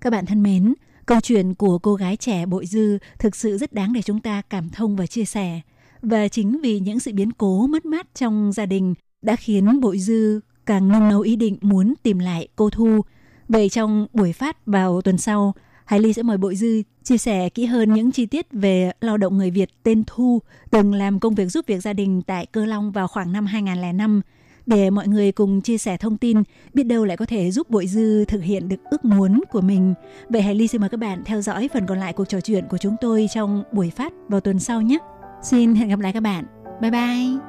[0.00, 0.74] các bạn thân mến,
[1.06, 4.42] câu chuyện của cô gái trẻ Bội Dư thực sự rất đáng để chúng ta
[4.50, 5.60] cảm thông và chia sẻ.
[6.02, 9.98] Và chính vì những sự biến cố mất mát trong gia đình đã khiến Bội
[9.98, 13.00] Dư càng nung nấu ý định muốn tìm lại cô Thu.
[13.48, 17.48] Vậy trong buổi phát vào tuần sau, Hải Ly sẽ mời Bội Dư chia sẻ
[17.48, 21.34] kỹ hơn những chi tiết về lao động người Việt tên Thu từng làm công
[21.34, 24.20] việc giúp việc gia đình tại Cơ Long vào khoảng năm 2005
[24.68, 26.42] để mọi người cùng chia sẻ thông tin,
[26.74, 29.94] biết đâu lại có thể giúp Bội Dư thực hiện được ước muốn của mình.
[30.28, 32.64] Vậy Hải Ly xin mời các bạn theo dõi phần còn lại cuộc trò chuyện
[32.70, 34.98] của chúng tôi trong buổi phát vào tuần sau nhé.
[35.42, 36.44] Xin hẹn gặp lại các bạn.
[36.80, 37.47] Bye bye!